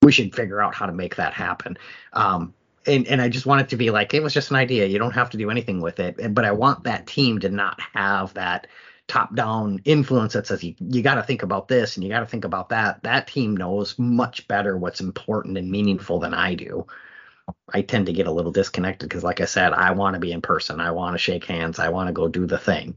We 0.03 0.13
should 0.13 0.35
figure 0.35 0.61
out 0.61 0.75
how 0.75 0.87
to 0.87 0.93
make 0.93 1.17
that 1.17 1.33
happen. 1.33 1.79
Um, 2.13 2.55
and, 2.87 3.07
and 3.07 3.21
I 3.21 3.29
just 3.29 3.47
want 3.47 3.61
it 3.61 3.69
to 3.69 3.77
be 3.77 3.91
like, 3.91 4.15
it 4.15 4.23
was 4.23 4.35
just 4.35 4.51
an 4.51 4.57
idea. 4.57 4.87
You 4.87 4.99
don't 4.99 5.13
have 5.13 5.31
to 5.31 5.37
do 5.37 5.51
anything 5.51 5.81
with 5.81 6.01
it. 6.01 6.35
But 6.35 6.45
I 6.45 6.53
want 6.53 6.85
that 6.85 7.07
team 7.07 7.39
to 7.41 7.49
not 7.51 7.81
have 7.95 8.35
that 8.35 8.67
top 9.07 9.35
down 9.35 9.81
influence 9.85 10.33
that 10.33 10.47
says 10.47 10.63
you, 10.63 10.75
you 10.79 11.03
got 11.03 11.17
to 11.17 11.23
think 11.23 11.43
about 11.43 11.69
this 11.69 11.97
and 11.97 12.05
you 12.05 12.11
got 12.11 12.21
to 12.21 12.27
think 12.27 12.45
about 12.45 12.69
that. 12.71 13.03
That 13.03 13.27
team 13.27 13.57
knows 13.57 13.99
much 13.99 14.47
better 14.49 14.79
what's 14.79 15.01
important 15.01 15.59
and 15.59 15.71
meaningful 15.71 16.19
than 16.21 16.33
I 16.33 16.55
do. 16.55 16.87
I 17.73 17.83
tend 17.83 18.07
to 18.07 18.13
get 18.13 18.29
a 18.29 18.33
little 18.33 18.53
disconnected 18.53 19.09
because, 19.09 19.25
like 19.25 19.41
I 19.41 19.47
said, 19.47 19.73
I 19.73 19.91
want 19.93 20.15
to 20.15 20.21
be 20.21 20.33
in 20.33 20.41
person. 20.41 20.81
I 20.81 20.93
want 20.93 21.15
to 21.15 21.19
shake 21.19 21.45
hands. 21.45 21.79
I 21.79 21.89
want 21.89 22.07
to 22.07 22.13
go 22.13 22.29
do 22.29 22.47
the 22.47 22.59
thing. 22.59 22.97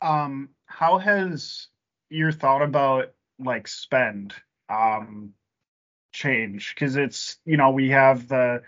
Um, 0.00 0.50
how 0.66 0.98
has 0.98 1.68
your 2.10 2.32
thought 2.32 2.62
about 2.62 3.12
like 3.38 3.68
spend 3.68 4.34
um 4.68 5.34
change? 6.12 6.74
Because 6.74 6.96
it's 6.96 7.38
you 7.44 7.56
know 7.56 7.70
we 7.70 7.90
have 7.90 8.28
the 8.28 8.62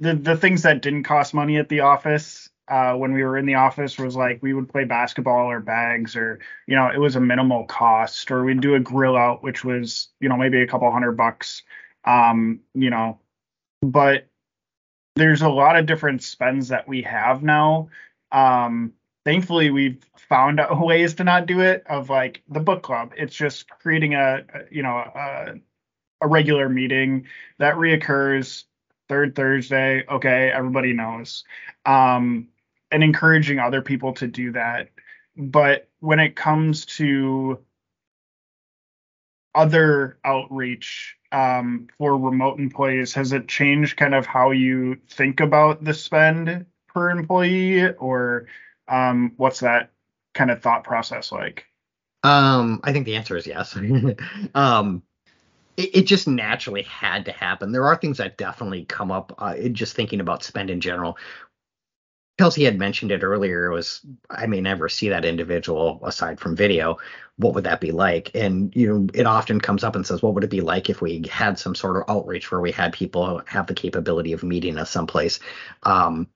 the 0.00 0.14
the 0.14 0.36
things 0.36 0.62
that 0.62 0.82
didn't 0.82 1.04
cost 1.04 1.34
money 1.34 1.58
at 1.58 1.68
the 1.68 1.80
office 1.80 2.50
uh, 2.68 2.94
when 2.94 3.12
we 3.12 3.22
were 3.22 3.36
in 3.36 3.46
the 3.46 3.56
office 3.56 3.98
was 3.98 4.16
like 4.16 4.42
we 4.42 4.54
would 4.54 4.68
play 4.68 4.84
basketball 4.84 5.50
or 5.50 5.60
bags 5.60 6.16
or 6.16 6.38
you 6.66 6.76
know 6.76 6.88
it 6.88 6.98
was 6.98 7.16
a 7.16 7.20
minimal 7.20 7.64
cost 7.66 8.30
or 8.30 8.44
we'd 8.44 8.60
do 8.60 8.74
a 8.74 8.80
grill 8.80 9.16
out 9.16 9.42
which 9.42 9.64
was 9.64 10.08
you 10.20 10.28
know 10.28 10.36
maybe 10.36 10.62
a 10.62 10.66
couple 10.66 10.90
hundred 10.90 11.12
bucks 11.12 11.62
um 12.04 12.60
you 12.74 12.88
know 12.88 13.18
but 13.82 14.26
there's 15.16 15.42
a 15.42 15.48
lot 15.48 15.76
of 15.76 15.86
different 15.86 16.22
spends 16.22 16.68
that 16.68 16.88
we 16.88 17.02
have 17.02 17.42
now 17.42 17.88
um 18.30 18.92
thankfully 19.24 19.70
we've 19.70 20.02
found 20.16 20.60
ways 20.72 21.14
to 21.14 21.24
not 21.24 21.46
do 21.46 21.60
it 21.60 21.84
of 21.86 22.10
like 22.10 22.42
the 22.48 22.60
book 22.60 22.82
club. 22.82 23.12
It's 23.16 23.34
just 23.34 23.68
creating 23.68 24.14
a, 24.14 24.44
you 24.70 24.82
know 24.82 24.96
a, 24.96 25.54
a 26.20 26.28
regular 26.28 26.68
meeting 26.68 27.26
that 27.58 27.74
reoccurs 27.74 28.64
third 29.08 29.34
thursday. 29.34 30.04
Okay 30.08 30.50
everybody 30.50 30.92
knows. 30.92 31.44
Um 31.86 32.48
and 32.90 33.02
encouraging 33.02 33.58
other 33.58 33.80
people 33.80 34.12
to 34.12 34.26
do 34.26 34.52
that. 34.52 34.90
But 35.36 35.88
when 36.00 36.20
it 36.20 36.36
comes 36.36 36.84
to 36.86 37.58
other 39.54 40.18
outreach 40.24 41.16
um, 41.30 41.88
for 41.98 42.16
remote 42.16 42.58
employees 42.58 43.14
has 43.14 43.32
it 43.32 43.48
changed 43.48 43.96
kind 43.96 44.14
of 44.14 44.26
how 44.26 44.50
you 44.50 44.96
think 45.08 45.40
about 45.40 45.82
the 45.82 45.94
spend 45.94 46.66
per 46.88 47.10
employee 47.10 47.90
or 47.94 48.46
um, 48.88 49.32
what's 49.36 49.60
that 49.60 49.90
kind 50.34 50.50
of 50.50 50.62
thought 50.62 50.84
process 50.84 51.32
like? 51.32 51.66
Um, 52.22 52.80
I 52.84 52.92
think 52.92 53.06
the 53.06 53.16
answer 53.16 53.36
is 53.36 53.46
yes. 53.46 53.76
um, 54.54 55.02
it, 55.76 55.96
it, 55.96 56.02
just 56.02 56.28
naturally 56.28 56.82
had 56.82 57.24
to 57.24 57.32
happen. 57.32 57.72
There 57.72 57.86
are 57.86 57.96
things 57.96 58.18
that 58.18 58.38
definitely 58.38 58.84
come 58.84 59.10
up. 59.10 59.34
Uh, 59.38 59.56
just 59.68 59.96
thinking 59.96 60.20
about 60.20 60.44
spend 60.44 60.70
in 60.70 60.80
general. 60.80 61.18
Kelsey 62.38 62.64
had 62.64 62.78
mentioned 62.78 63.12
it 63.12 63.22
earlier. 63.22 63.66
It 63.66 63.74
was 63.74 64.00
I 64.30 64.46
may 64.46 64.60
never 64.60 64.88
see 64.88 65.08
that 65.10 65.24
individual 65.24 66.00
aside 66.04 66.40
from 66.40 66.56
video. 66.56 66.98
What 67.36 67.54
would 67.54 67.64
that 67.64 67.80
be 67.80 67.92
like? 67.92 68.30
And 68.34 68.74
you 68.74 68.88
know, 68.88 69.06
it 69.14 69.26
often 69.26 69.60
comes 69.60 69.84
up 69.84 69.96
and 69.96 70.06
says, 70.06 70.22
what 70.22 70.34
would 70.34 70.44
it 70.44 70.50
be 70.50 70.60
like 70.60 70.88
if 70.88 71.00
we 71.02 71.24
had 71.30 71.58
some 71.58 71.74
sort 71.74 71.96
of 71.96 72.04
outreach 72.08 72.50
where 72.50 72.60
we 72.60 72.72
had 72.72 72.92
people 72.92 73.42
have 73.46 73.66
the 73.66 73.74
capability 73.74 74.32
of 74.32 74.42
meeting 74.42 74.78
us 74.78 74.90
someplace? 74.90 75.40
Um, 75.82 76.28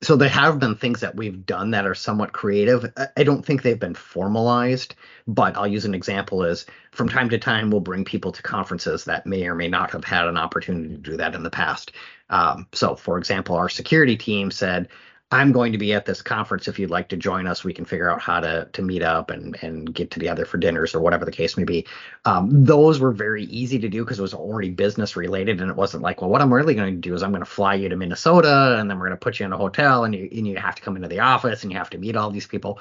so 0.00 0.14
there 0.14 0.28
have 0.28 0.60
been 0.60 0.76
things 0.76 1.00
that 1.00 1.16
we've 1.16 1.44
done 1.44 1.72
that 1.72 1.86
are 1.86 1.94
somewhat 1.94 2.32
creative. 2.32 2.92
I 3.16 3.24
don't 3.24 3.44
think 3.44 3.62
they've 3.62 3.78
been 3.78 3.94
formalized, 3.94 4.94
but 5.26 5.56
I'll 5.56 5.66
use 5.66 5.84
an 5.84 5.94
example 5.94 6.44
as 6.44 6.66
from 6.92 7.08
time 7.08 7.28
to 7.30 7.38
time 7.38 7.70
we'll 7.70 7.80
bring 7.80 8.04
people 8.04 8.30
to 8.30 8.42
conferences 8.42 9.04
that 9.04 9.26
may 9.26 9.46
or 9.46 9.56
may 9.56 9.66
not 9.66 9.90
have 9.90 10.04
had 10.04 10.26
an 10.26 10.36
opportunity 10.36 10.94
to 10.94 11.00
do 11.00 11.16
that 11.16 11.34
in 11.34 11.42
the 11.42 11.50
past. 11.50 11.92
Um, 12.30 12.68
so 12.72 12.94
for 12.94 13.18
example, 13.18 13.56
our 13.56 13.68
security 13.68 14.16
team 14.16 14.52
said, 14.52 14.88
I'm 15.30 15.52
going 15.52 15.72
to 15.72 15.78
be 15.78 15.92
at 15.92 16.06
this 16.06 16.22
conference. 16.22 16.68
If 16.68 16.78
you'd 16.78 16.90
like 16.90 17.08
to 17.10 17.16
join 17.16 17.46
us, 17.46 17.62
we 17.62 17.74
can 17.74 17.84
figure 17.84 18.10
out 18.10 18.20
how 18.20 18.40
to 18.40 18.66
to 18.72 18.82
meet 18.82 19.02
up 19.02 19.30
and 19.30 19.62
and 19.62 19.92
get 19.92 20.10
together 20.10 20.46
for 20.46 20.56
dinners 20.56 20.94
or 20.94 21.00
whatever 21.00 21.26
the 21.26 21.30
case 21.32 21.56
may 21.58 21.64
be. 21.64 21.86
Um, 22.24 22.64
those 22.64 22.98
were 22.98 23.12
very 23.12 23.44
easy 23.44 23.78
to 23.80 23.88
do 23.90 24.04
because 24.04 24.18
it 24.18 24.22
was 24.22 24.32
already 24.32 24.70
business 24.70 25.16
related, 25.16 25.60
and 25.60 25.70
it 25.70 25.76
wasn't 25.76 26.02
like, 26.02 26.22
well, 26.22 26.30
what 26.30 26.40
I'm 26.40 26.52
really 26.52 26.74
going 26.74 26.94
to 26.94 27.00
do 27.00 27.14
is 27.14 27.22
I'm 27.22 27.30
going 27.30 27.44
to 27.44 27.50
fly 27.50 27.74
you 27.74 27.90
to 27.90 27.96
Minnesota, 27.96 28.76
and 28.78 28.90
then 28.90 28.98
we're 28.98 29.08
going 29.08 29.18
to 29.18 29.22
put 29.24 29.38
you 29.38 29.44
in 29.44 29.52
a 29.52 29.58
hotel, 29.58 30.04
and 30.04 30.14
you 30.14 30.28
and 30.32 30.46
you 30.46 30.56
have 30.56 30.76
to 30.76 30.82
come 30.82 30.96
into 30.96 31.08
the 31.08 31.20
office, 31.20 31.62
and 31.62 31.70
you 31.70 31.76
have 31.76 31.90
to 31.90 31.98
meet 31.98 32.16
all 32.16 32.30
these 32.30 32.46
people. 32.46 32.80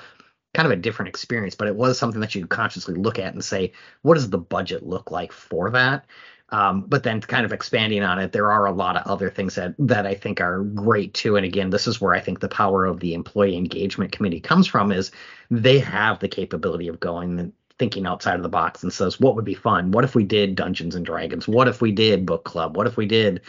Kind 0.54 0.66
of 0.68 0.72
a 0.72 0.82
different 0.82 1.10
experience, 1.10 1.56
but 1.56 1.68
it 1.68 1.76
was 1.76 2.00
something 2.00 2.22
that 2.22 2.34
you 2.34 2.48
consciously 2.48 2.96
look 2.96 3.20
at 3.20 3.34
and 3.34 3.44
say, 3.44 3.74
what 4.02 4.16
does 4.16 4.30
the 4.30 4.38
budget 4.38 4.84
look 4.84 5.12
like 5.12 5.34
for 5.34 5.70
that? 5.72 6.06
Um, 6.50 6.82
but 6.88 7.04
then 7.04 7.20
kind 7.20 7.46
of 7.46 7.52
expanding 7.52 8.04
on 8.04 8.20
it, 8.20 8.32
there 8.32 8.52
are 8.52 8.66
a 8.66 8.72
lot 8.72 8.96
of 8.96 9.06
other 9.06 9.30
things 9.30 9.56
that 9.56 9.76
that 9.80 10.06
I 10.06 10.14
think 10.14 10.40
are 10.40 10.64
great 10.64 11.14
too. 11.14 11.36
And 11.36 11.46
again, 11.46 11.70
this 11.70 11.88
is 11.88 12.00
where 12.00 12.14
I 12.14 12.22
think 12.22 12.40
the 12.40 12.48
power 12.48 12.86
of 12.86 13.02
the 13.02 13.14
employee 13.14 13.58
engagement 13.58 14.14
committee 14.14 14.40
comes 14.40 14.66
from 14.66 14.92
is 14.92 15.12
they 15.52 15.80
have 15.80 16.20
the 16.20 16.30
capability 16.30 16.88
of 16.88 17.00
going 17.02 17.40
and 17.40 17.54
thinking 17.80 18.06
outside 18.08 18.36
of 18.36 18.44
the 18.44 18.50
box 18.50 18.82
and 18.82 18.92
says, 18.92 19.20
what 19.20 19.36
would 19.36 19.46
be 19.46 19.54
fun? 19.54 19.92
What 19.92 20.04
if 20.04 20.16
we 20.16 20.24
did 20.24 20.56
Dungeons 20.56 20.96
and 20.96 21.06
Dragons? 21.06 21.48
What 21.48 21.68
if 21.68 21.82
we 21.82 21.92
did 21.92 22.26
book 22.26 22.44
club? 22.44 22.76
What 22.76 22.88
if 22.88 22.98
we 22.98 23.06
did? 23.06 23.42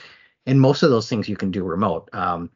And 0.44 0.60
most 0.60 0.82
of 0.82 0.90
those 0.90 1.08
things 1.08 1.28
you 1.28 1.36
can 1.36 1.50
do 1.50 1.62
remote. 1.62 2.08
Um, 2.12 2.50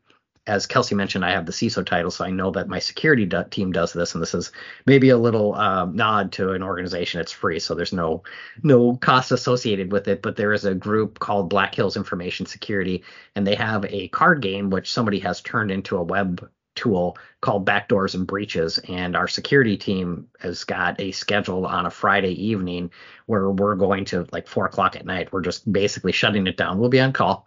as 0.47 0.67
Kelsey 0.67 0.97
mentioned, 0.97 1.25
I 1.25 1.31
have 1.31 1.47
the 1.47 1.53
CISO 1.53 1.87
title, 1.87 2.11
so 2.11 2.25
I 2.25 2.31
know 2.31 2.51
that 2.51 2.69
my 2.69 2.81
security 2.81 3.27
do- 3.27 3.45
team 3.51 3.71
does 3.71 3.93
this, 3.93 4.15
and 4.15 4.21
this 4.21 4.35
is 4.35 4.51
maybe 4.87 5.11
a 5.11 5.17
little 5.17 5.55
um, 5.55 5.95
nod 5.95 6.33
to 6.33 6.51
an 6.53 6.65
organization. 6.65 7.21
It's 7.21 7.31
free, 7.31 7.61
so 7.61 7.75
there's 7.75 7.93
no 7.93 8.25
no 8.63 8.97
cost 8.97 9.31
associated 9.31 9.93
with 9.93 10.09
it. 10.09 10.21
But 10.21 10.37
there 10.37 10.53
is 10.53 10.65
a 10.65 10.75
group 10.75 11.21
called 11.21 11.49
Black 11.49 11.75
Hills 11.75 11.97
Information 11.97 12.47
Security, 12.47 13.05
and 13.37 13.47
they 13.47 13.55
have 13.55 13.85
a 13.85 14.09
card 14.09 14.43
game 14.43 14.71
which 14.71 14.93
somebody 14.93 15.21
has 15.21 15.41
turned 15.41 15.71
into 15.71 15.97
a 15.97 16.03
web 16.03 16.49
tool 16.75 17.17
called 17.41 17.67
Backdoors 17.67 18.15
and 18.15 18.27
Breaches. 18.27 18.79
And 18.89 19.15
our 19.15 19.29
security 19.29 19.77
team 19.77 20.27
has 20.41 20.65
got 20.65 21.01
a 21.01 21.13
schedule 21.13 21.67
on 21.67 21.87
a 21.87 21.91
Friday 21.91 22.33
evening 22.47 22.91
where 23.27 23.51
we're 23.51 23.75
going 23.77 24.07
to 24.07 24.27
like 24.33 24.49
four 24.49 24.67
o'clock 24.67 24.97
at 24.97 25.07
night. 25.07 25.33
We're 25.33 25.43
just 25.43 25.71
basically 25.71 26.13
shutting 26.13 26.47
it 26.47 26.57
down. 26.57 26.79
We'll 26.79 26.89
be 26.89 27.01
on 27.01 27.13
call 27.13 27.47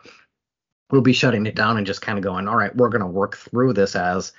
we'll 0.91 1.01
be 1.01 1.13
shutting 1.13 1.45
it 1.45 1.55
down 1.55 1.77
and 1.77 1.87
just 1.87 2.01
kind 2.01 2.17
of 2.17 2.23
going, 2.23 2.47
all 2.47 2.57
right, 2.57 2.75
we're 2.75 2.89
going 2.89 3.01
to 3.01 3.07
work 3.07 3.37
through 3.37 3.73
this 3.73 3.95
as 3.95 4.33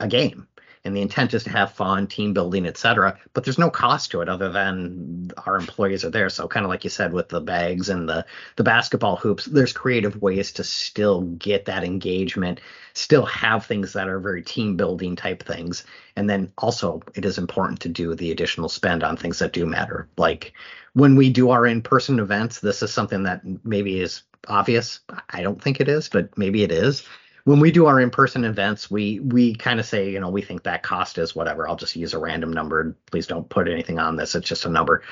a 0.00 0.08
game. 0.08 0.46
And 0.84 0.96
the 0.96 1.02
intent 1.02 1.34
is 1.34 1.44
to 1.44 1.50
have 1.50 1.72
fun, 1.72 2.06
team 2.06 2.32
building, 2.32 2.64
etc. 2.64 3.18
But 3.34 3.44
there's 3.44 3.58
no 3.58 3.68
cost 3.68 4.12
to 4.12 4.20
it 4.20 4.28
other 4.28 4.48
than 4.48 5.30
our 5.44 5.56
employees 5.56 6.04
are 6.04 6.10
there. 6.10 6.30
So 6.30 6.46
kind 6.46 6.64
of 6.64 6.70
like 6.70 6.84
you 6.84 6.90
said 6.90 7.12
with 7.12 7.28
the 7.28 7.40
bags 7.40 7.88
and 7.88 8.08
the 8.08 8.24
the 8.56 8.62
basketball 8.62 9.16
hoops, 9.16 9.44
there's 9.46 9.72
creative 9.72 10.22
ways 10.22 10.52
to 10.52 10.64
still 10.64 11.22
get 11.22 11.64
that 11.64 11.84
engagement, 11.84 12.60
still 12.94 13.26
have 13.26 13.66
things 13.66 13.92
that 13.94 14.08
are 14.08 14.20
very 14.20 14.42
team 14.42 14.76
building 14.76 15.16
type 15.16 15.42
things. 15.42 15.84
And 16.16 16.30
then 16.30 16.52
also 16.56 17.02
it 17.14 17.24
is 17.24 17.38
important 17.38 17.80
to 17.80 17.88
do 17.88 18.14
the 18.14 18.30
additional 18.30 18.68
spend 18.68 19.02
on 19.02 19.16
things 19.16 19.40
that 19.40 19.52
do 19.52 19.66
matter. 19.66 20.08
Like 20.16 20.52
when 20.92 21.16
we 21.16 21.28
do 21.28 21.50
our 21.50 21.66
in-person 21.66 22.20
events, 22.20 22.60
this 22.60 22.82
is 22.82 22.92
something 22.92 23.24
that 23.24 23.42
maybe 23.64 24.00
is 24.00 24.22
obvious. 24.46 25.00
I 25.30 25.42
don't 25.42 25.60
think 25.60 25.80
it 25.80 25.88
is, 25.88 26.08
but 26.08 26.36
maybe 26.36 26.62
it 26.62 26.72
is. 26.72 27.04
When 27.44 27.60
we 27.60 27.70
do 27.70 27.86
our 27.86 27.98
in-person 27.98 28.44
events, 28.44 28.90
we 28.90 29.20
we 29.20 29.54
kind 29.54 29.80
of 29.80 29.86
say, 29.86 30.10
you 30.10 30.20
know, 30.20 30.28
we 30.28 30.42
think 30.42 30.64
that 30.64 30.82
cost 30.82 31.16
is 31.16 31.34
whatever. 31.34 31.68
I'll 31.68 31.76
just 31.76 31.96
use 31.96 32.12
a 32.12 32.18
random 32.18 32.52
number. 32.52 32.94
Please 33.06 33.26
don't 33.26 33.48
put 33.48 33.68
anything 33.68 33.98
on 33.98 34.16
this. 34.16 34.34
It's 34.34 34.48
just 34.48 34.66
a 34.66 34.68
number. 34.68 35.02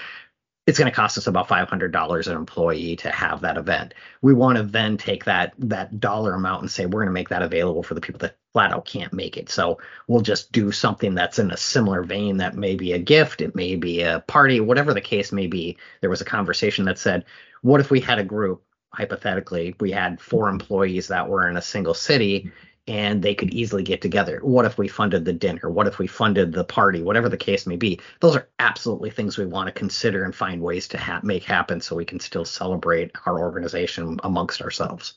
It's 0.66 0.78
going 0.78 0.90
to 0.90 0.94
cost 0.94 1.16
us 1.16 1.28
about 1.28 1.48
$500 1.48 2.26
an 2.26 2.36
employee 2.36 2.96
to 2.96 3.10
have 3.10 3.40
that 3.42 3.56
event. 3.56 3.94
We 4.20 4.34
want 4.34 4.58
to 4.58 4.64
then 4.64 4.96
take 4.96 5.24
that 5.24 5.54
that 5.58 6.00
dollar 6.00 6.34
amount 6.34 6.62
and 6.62 6.70
say 6.70 6.84
we're 6.84 7.00
going 7.00 7.06
to 7.06 7.12
make 7.12 7.28
that 7.28 7.42
available 7.42 7.84
for 7.84 7.94
the 7.94 8.00
people 8.00 8.18
that 8.18 8.36
flat 8.52 8.72
out 8.72 8.84
can't 8.84 9.12
make 9.12 9.36
it. 9.36 9.48
So 9.48 9.78
we'll 10.08 10.22
just 10.22 10.50
do 10.50 10.72
something 10.72 11.14
that's 11.14 11.38
in 11.38 11.50
a 11.50 11.56
similar 11.56 12.02
vein. 12.02 12.38
That 12.38 12.56
may 12.56 12.74
be 12.74 12.92
a 12.92 12.98
gift, 12.98 13.40
it 13.40 13.54
may 13.54 13.76
be 13.76 14.02
a 14.02 14.20
party, 14.26 14.60
whatever 14.60 14.92
the 14.92 15.00
case 15.00 15.30
may 15.30 15.46
be. 15.46 15.78
There 16.00 16.10
was 16.10 16.20
a 16.20 16.26
conversation 16.26 16.84
that 16.86 16.98
said, 16.98 17.24
what 17.62 17.80
if 17.80 17.90
we 17.90 18.00
had 18.00 18.18
a 18.18 18.24
group 18.24 18.62
hypothetically, 18.96 19.74
we 19.80 19.90
had 19.90 20.20
four 20.20 20.48
employees 20.48 21.08
that 21.08 21.28
were 21.28 21.48
in 21.48 21.56
a 21.56 21.62
single 21.62 21.94
city 21.94 22.50
and 22.88 23.20
they 23.20 23.34
could 23.34 23.52
easily 23.52 23.82
get 23.82 24.00
together. 24.00 24.38
What 24.42 24.64
if 24.64 24.78
we 24.78 24.86
funded 24.86 25.24
the 25.24 25.32
dinner? 25.32 25.68
What 25.68 25.88
if 25.88 25.98
we 25.98 26.06
funded 26.06 26.52
the 26.52 26.64
party? 26.64 27.02
Whatever 27.02 27.28
the 27.28 27.36
case 27.36 27.66
may 27.66 27.76
be, 27.76 28.00
those 28.20 28.36
are 28.36 28.48
absolutely 28.58 29.10
things 29.10 29.36
we 29.36 29.46
want 29.46 29.66
to 29.66 29.72
consider 29.72 30.24
and 30.24 30.34
find 30.34 30.62
ways 30.62 30.86
to 30.88 30.98
ha- 30.98 31.20
make 31.24 31.42
happen 31.42 31.80
so 31.80 31.96
we 31.96 32.04
can 32.04 32.20
still 32.20 32.44
celebrate 32.44 33.10
our 33.26 33.40
organization 33.40 34.18
amongst 34.22 34.62
ourselves. 34.62 35.14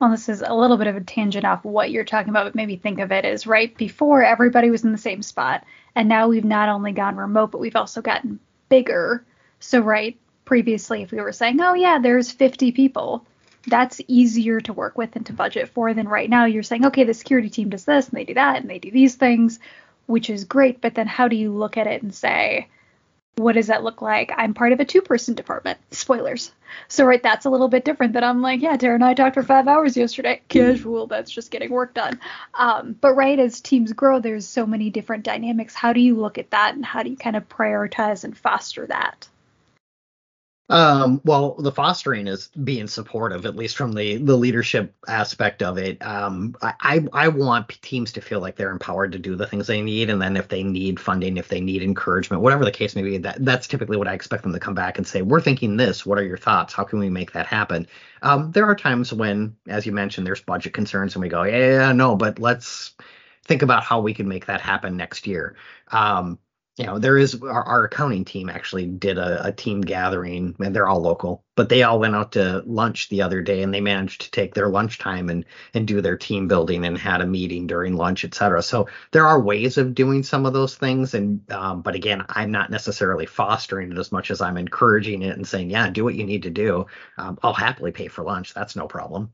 Well, 0.00 0.10
this 0.10 0.28
is 0.28 0.42
a 0.42 0.54
little 0.54 0.76
bit 0.76 0.86
of 0.86 0.96
a 0.96 1.00
tangent 1.00 1.44
off 1.44 1.64
what 1.64 1.90
you're 1.90 2.04
talking 2.04 2.30
about, 2.30 2.44
but 2.44 2.54
maybe 2.54 2.76
think 2.76 3.00
of 3.00 3.10
it 3.10 3.24
as 3.24 3.46
right 3.46 3.76
before 3.76 4.22
everybody 4.22 4.70
was 4.70 4.84
in 4.84 4.92
the 4.92 4.98
same 4.98 5.22
spot. 5.22 5.64
And 5.94 6.08
now 6.08 6.28
we've 6.28 6.44
not 6.44 6.68
only 6.68 6.92
gone 6.92 7.16
remote, 7.16 7.50
but 7.50 7.58
we've 7.60 7.74
also 7.74 8.00
gotten 8.00 8.38
bigger. 8.68 9.24
So, 9.58 9.80
right, 9.80 10.16
previously 10.48 11.02
if 11.02 11.12
we 11.12 11.20
were 11.20 11.30
saying, 11.30 11.60
oh 11.60 11.74
yeah, 11.74 11.98
there's 11.98 12.32
50 12.32 12.72
people, 12.72 13.22
that's 13.66 14.00
easier 14.08 14.62
to 14.62 14.72
work 14.72 14.96
with 14.96 15.14
and 15.14 15.26
to 15.26 15.34
budget 15.34 15.68
for 15.68 15.92
than 15.92 16.08
right 16.08 16.30
now 16.30 16.46
you're 16.46 16.62
saying, 16.62 16.86
okay, 16.86 17.04
the 17.04 17.12
security 17.12 17.50
team 17.50 17.68
does 17.68 17.84
this 17.84 18.08
and 18.08 18.18
they 18.18 18.24
do 18.24 18.32
that 18.32 18.56
and 18.56 18.70
they 18.70 18.78
do 18.78 18.90
these 18.90 19.14
things, 19.14 19.60
which 20.06 20.30
is 20.30 20.46
great, 20.46 20.80
but 20.80 20.94
then 20.94 21.06
how 21.06 21.28
do 21.28 21.36
you 21.36 21.52
look 21.52 21.76
at 21.76 21.86
it 21.86 22.02
and 22.02 22.14
say, 22.14 22.66
what 23.36 23.56
does 23.56 23.66
that 23.66 23.84
look 23.84 24.00
like? 24.00 24.32
I'm 24.34 24.54
part 24.54 24.72
of 24.72 24.80
a 24.80 24.86
two 24.86 25.02
person 25.02 25.34
department. 25.34 25.78
Spoilers. 25.90 26.50
So, 26.88 27.04
right, 27.04 27.22
that's 27.22 27.44
a 27.44 27.50
little 27.50 27.68
bit 27.68 27.84
different 27.84 28.14
than 28.14 28.24
I'm 28.24 28.40
like, 28.40 28.62
yeah, 28.62 28.78
Tara 28.78 28.94
and 28.94 29.04
I 29.04 29.12
talked 29.12 29.34
for 29.34 29.42
five 29.42 29.68
hours 29.68 29.98
yesterday. 29.98 30.40
Casual, 30.48 31.08
that's 31.08 31.30
just 31.30 31.50
getting 31.50 31.70
work 31.70 31.92
done. 31.92 32.18
Um, 32.54 32.96
but, 32.98 33.12
right, 33.12 33.38
as 33.38 33.60
teams 33.60 33.92
grow, 33.92 34.18
there's 34.18 34.46
so 34.46 34.66
many 34.66 34.88
different 34.88 35.24
dynamics. 35.24 35.74
How 35.74 35.92
do 35.92 36.00
you 36.00 36.16
look 36.16 36.38
at 36.38 36.50
that 36.52 36.74
and 36.74 36.84
how 36.84 37.02
do 37.02 37.10
you 37.10 37.16
kind 37.18 37.36
of 37.36 37.48
prioritize 37.50 38.24
and 38.24 38.36
foster 38.36 38.86
that? 38.86 39.28
Um, 40.70 41.22
well, 41.24 41.54
the 41.54 41.72
fostering 41.72 42.26
is 42.26 42.48
being 42.48 42.88
supportive, 42.88 43.46
at 43.46 43.56
least 43.56 43.76
from 43.76 43.92
the 43.92 44.18
the 44.18 44.36
leadership 44.36 44.94
aspect 45.08 45.62
of 45.62 45.78
it. 45.78 46.04
Um, 46.04 46.54
I 46.60 47.06
I 47.14 47.28
want 47.28 47.70
teams 47.80 48.12
to 48.12 48.20
feel 48.20 48.40
like 48.40 48.56
they're 48.56 48.70
empowered 48.70 49.12
to 49.12 49.18
do 49.18 49.34
the 49.34 49.46
things 49.46 49.66
they 49.66 49.80
need, 49.80 50.10
and 50.10 50.20
then 50.20 50.36
if 50.36 50.48
they 50.48 50.62
need 50.62 51.00
funding, 51.00 51.38
if 51.38 51.48
they 51.48 51.60
need 51.62 51.82
encouragement, 51.82 52.42
whatever 52.42 52.66
the 52.66 52.70
case 52.70 52.94
may 52.94 53.02
be, 53.02 53.16
that 53.18 53.42
that's 53.44 53.66
typically 53.66 53.96
what 53.96 54.08
I 54.08 54.12
expect 54.12 54.42
them 54.42 54.52
to 54.52 54.60
come 54.60 54.74
back 54.74 54.98
and 54.98 55.06
say, 55.06 55.22
"We're 55.22 55.40
thinking 55.40 55.78
this. 55.78 56.04
What 56.04 56.18
are 56.18 56.24
your 56.24 56.36
thoughts? 56.36 56.74
How 56.74 56.84
can 56.84 56.98
we 56.98 57.08
make 57.08 57.32
that 57.32 57.46
happen?" 57.46 57.86
Um, 58.20 58.52
there 58.52 58.66
are 58.66 58.76
times 58.76 59.10
when, 59.10 59.56
as 59.68 59.86
you 59.86 59.92
mentioned, 59.92 60.26
there's 60.26 60.42
budget 60.42 60.74
concerns, 60.74 61.14
and 61.14 61.22
we 61.22 61.30
go, 61.30 61.44
"Yeah, 61.44 61.56
yeah 61.56 61.92
no, 61.92 62.14
but 62.16 62.38
let's." 62.38 62.94
think 63.44 63.62
about 63.62 63.82
how 63.82 63.98
we 63.98 64.12
can 64.12 64.28
make 64.28 64.44
that 64.44 64.60
happen 64.60 64.94
next 64.96 65.26
year. 65.26 65.56
Um, 65.90 66.38
you 66.78 66.86
know, 66.86 66.98
there 66.98 67.18
is 67.18 67.42
our, 67.42 67.64
our 67.64 67.84
accounting 67.84 68.24
team 68.24 68.48
actually 68.48 68.86
did 68.86 69.18
a, 69.18 69.46
a, 69.46 69.52
team 69.52 69.80
gathering, 69.80 70.54
and 70.60 70.74
they're 70.74 70.86
all 70.86 71.00
local, 71.00 71.44
but 71.56 71.68
they 71.68 71.82
all 71.82 71.98
went 71.98 72.14
out 72.14 72.32
to 72.32 72.62
lunch 72.66 73.08
the 73.08 73.22
other 73.22 73.42
day, 73.42 73.62
and 73.62 73.74
they 73.74 73.80
managed 73.80 74.20
to 74.20 74.30
take 74.30 74.54
their 74.54 74.68
lunchtime 74.68 75.28
and 75.28 75.44
and 75.74 75.88
do 75.88 76.00
their 76.00 76.16
team 76.16 76.46
building 76.46 76.84
and 76.84 76.96
had 76.96 77.20
a 77.20 77.26
meeting 77.26 77.66
during 77.66 77.96
lunch, 77.96 78.24
et 78.24 78.32
cetera. 78.32 78.62
So 78.62 78.88
there 79.10 79.26
are 79.26 79.40
ways 79.40 79.76
of 79.76 79.92
doing 79.92 80.22
some 80.22 80.46
of 80.46 80.52
those 80.52 80.76
things, 80.76 81.14
and 81.14 81.40
um, 81.50 81.82
but 81.82 81.96
again, 81.96 82.24
I'm 82.28 82.52
not 82.52 82.70
necessarily 82.70 83.26
fostering 83.26 83.90
it 83.90 83.98
as 83.98 84.12
much 84.12 84.30
as 84.30 84.40
I'm 84.40 84.56
encouraging 84.56 85.22
it 85.22 85.36
and 85.36 85.46
saying, 85.46 85.70
yeah, 85.70 85.90
do 85.90 86.04
what 86.04 86.14
you 86.14 86.24
need 86.24 86.44
to 86.44 86.50
do. 86.50 86.86
Um, 87.16 87.38
I'll 87.42 87.52
happily 87.52 87.90
pay 87.90 88.06
for 88.06 88.22
lunch. 88.22 88.54
That's 88.54 88.76
no 88.76 88.86
problem. 88.86 89.32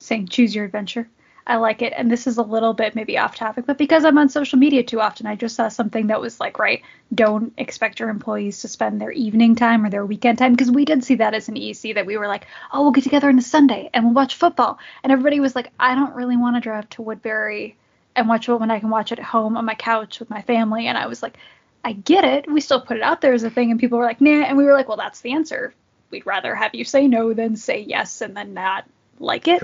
Saying 0.00 0.28
choose 0.28 0.54
your 0.54 0.64
adventure. 0.64 1.10
I 1.46 1.56
like 1.56 1.80
it. 1.80 1.92
And 1.96 2.10
this 2.10 2.26
is 2.26 2.38
a 2.38 2.42
little 2.42 2.74
bit 2.74 2.96
maybe 2.96 3.18
off 3.18 3.36
topic, 3.36 3.66
but 3.66 3.78
because 3.78 4.04
I'm 4.04 4.18
on 4.18 4.28
social 4.28 4.58
media 4.58 4.82
too 4.82 5.00
often, 5.00 5.26
I 5.26 5.36
just 5.36 5.54
saw 5.54 5.68
something 5.68 6.08
that 6.08 6.20
was 6.20 6.40
like, 6.40 6.58
right, 6.58 6.82
don't 7.14 7.52
expect 7.56 8.00
your 8.00 8.08
employees 8.08 8.62
to 8.62 8.68
spend 8.68 9.00
their 9.00 9.12
evening 9.12 9.54
time 9.54 9.84
or 9.84 9.90
their 9.90 10.04
weekend 10.04 10.38
time. 10.38 10.52
Because 10.52 10.72
we 10.72 10.84
did 10.84 11.04
see 11.04 11.14
that 11.16 11.34
as 11.34 11.48
an 11.48 11.56
EC 11.56 11.94
that 11.94 12.06
we 12.06 12.16
were 12.16 12.26
like, 12.26 12.46
oh, 12.72 12.82
we'll 12.82 12.90
get 12.90 13.04
together 13.04 13.28
on 13.28 13.38
a 13.38 13.42
Sunday 13.42 13.90
and 13.94 14.04
we'll 14.04 14.14
watch 14.14 14.34
football. 14.34 14.78
And 15.04 15.12
everybody 15.12 15.38
was 15.38 15.54
like, 15.54 15.70
I 15.78 15.94
don't 15.94 16.16
really 16.16 16.36
want 16.36 16.56
to 16.56 16.60
drive 16.60 16.88
to 16.90 17.02
Woodbury 17.02 17.76
and 18.16 18.28
watch 18.28 18.48
it 18.48 18.54
when 18.54 18.72
I 18.72 18.80
can 18.80 18.90
watch 18.90 19.12
it 19.12 19.20
at 19.20 19.24
home 19.24 19.56
on 19.56 19.64
my 19.64 19.76
couch 19.76 20.18
with 20.18 20.30
my 20.30 20.42
family. 20.42 20.88
And 20.88 20.98
I 20.98 21.06
was 21.06 21.22
like, 21.22 21.36
I 21.84 21.92
get 21.92 22.24
it. 22.24 22.50
We 22.50 22.60
still 22.60 22.80
put 22.80 22.96
it 22.96 23.04
out 23.04 23.20
there 23.20 23.34
as 23.34 23.44
a 23.44 23.50
thing. 23.50 23.70
And 23.70 23.78
people 23.78 23.98
were 23.98 24.04
like, 24.04 24.20
nah. 24.20 24.42
And 24.42 24.58
we 24.58 24.64
were 24.64 24.72
like, 24.72 24.88
well, 24.88 24.96
that's 24.96 25.20
the 25.20 25.34
answer. 25.34 25.74
We'd 26.10 26.26
rather 26.26 26.56
have 26.56 26.74
you 26.74 26.84
say 26.84 27.06
no 27.06 27.34
than 27.34 27.54
say 27.54 27.80
yes 27.80 28.20
and 28.20 28.36
then 28.36 28.52
not 28.52 28.84
like 29.20 29.48
it. 29.48 29.62